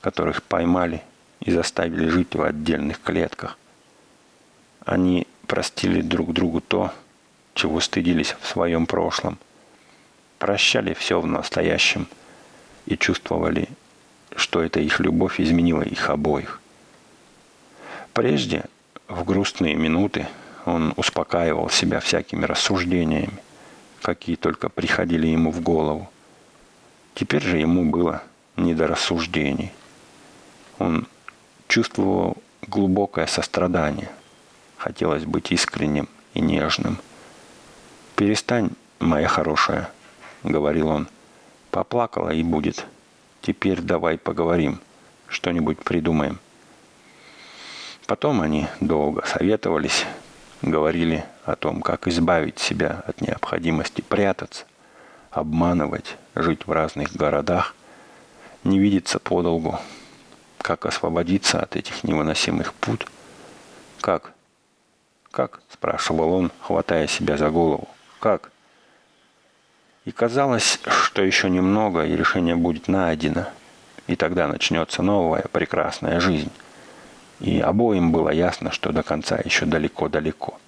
которых 0.00 0.42
поймали 0.42 1.02
и 1.40 1.50
заставили 1.50 2.08
жить 2.08 2.34
в 2.34 2.42
отдельных 2.42 3.02
клетках. 3.02 3.58
Они 4.86 5.26
простили 5.46 6.00
друг 6.00 6.32
другу 6.32 6.62
то, 6.62 6.90
чего 7.52 7.80
стыдились 7.80 8.34
в 8.40 8.46
своем 8.46 8.86
прошлом. 8.86 9.38
Прощали 10.38 10.94
все 10.94 11.20
в 11.20 11.26
настоящем 11.26 12.06
и 12.86 12.96
чувствовали, 12.96 13.68
что 14.36 14.62
эта 14.62 14.80
их 14.80 15.00
любовь 15.00 15.40
изменила 15.40 15.82
их 15.82 16.10
обоих. 16.10 16.60
Прежде, 18.12 18.64
в 19.08 19.24
грустные 19.24 19.74
минуты, 19.74 20.26
он 20.64 20.94
успокаивал 20.96 21.68
себя 21.68 22.00
всякими 22.00 22.44
рассуждениями, 22.44 23.38
какие 24.00 24.36
только 24.36 24.68
приходили 24.68 25.26
ему 25.26 25.50
в 25.50 25.60
голову. 25.60 26.08
Теперь 27.14 27.42
же 27.42 27.58
ему 27.58 27.84
было 27.84 28.22
не 28.56 28.74
до 28.74 28.86
рассуждений. 28.86 29.72
Он 30.78 31.06
чувствовал 31.68 32.36
глубокое 32.66 33.26
сострадание. 33.26 34.10
Хотелось 34.76 35.24
быть 35.24 35.52
искренним 35.52 36.08
и 36.34 36.40
нежным. 36.40 36.98
«Перестань, 38.16 38.70
моя 39.00 39.28
хорошая»,— 39.28 39.90
говорил 40.44 40.88
он. 40.88 41.08
«Поплакала 41.70 42.30
и 42.30 42.42
будет. 42.42 42.86
Теперь 43.44 43.82
давай 43.82 44.16
поговорим, 44.16 44.80
что-нибудь 45.28 45.78
придумаем». 45.80 46.38
Потом 48.06 48.40
они 48.40 48.68
долго 48.80 49.22
советовались, 49.26 50.06
говорили 50.62 51.26
о 51.44 51.54
том, 51.54 51.82
как 51.82 52.08
избавить 52.08 52.58
себя 52.58 53.02
от 53.06 53.20
необходимости 53.20 54.00
прятаться, 54.00 54.64
обманывать, 55.30 56.16
жить 56.34 56.66
в 56.66 56.72
разных 56.72 57.14
городах, 57.14 57.74
не 58.62 58.78
видеться 58.78 59.18
подолгу, 59.18 59.78
как 60.56 60.86
освободиться 60.86 61.60
от 61.60 61.76
этих 61.76 62.02
невыносимых 62.02 62.72
пут. 62.72 63.06
Как? 64.00 64.32
Как? 65.30 65.60
спрашивал 65.70 66.32
он, 66.32 66.50
хватая 66.62 67.06
себя 67.06 67.36
за 67.36 67.50
голову. 67.50 67.88
Как? 68.20 68.50
И 70.04 70.12
казалось, 70.12 70.80
что 70.86 71.22
еще 71.22 71.48
немного, 71.48 72.04
и 72.04 72.14
решение 72.14 72.56
будет 72.56 72.88
найдено. 72.88 73.46
И 74.06 74.16
тогда 74.16 74.46
начнется 74.46 75.02
новая 75.02 75.46
прекрасная 75.50 76.20
жизнь. 76.20 76.50
И 77.40 77.58
обоим 77.58 78.12
было 78.12 78.28
ясно, 78.28 78.70
что 78.70 78.92
до 78.92 79.02
конца 79.02 79.38
еще 79.42 79.64
далеко-далеко. 79.64 80.58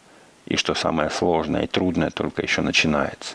И 0.47 0.57
что 0.57 0.75
самое 0.75 1.11
сложное 1.11 1.65
и 1.65 1.67
трудное 1.67 2.11
только 2.11 2.41
еще 2.41 2.63
начинается. 2.63 3.35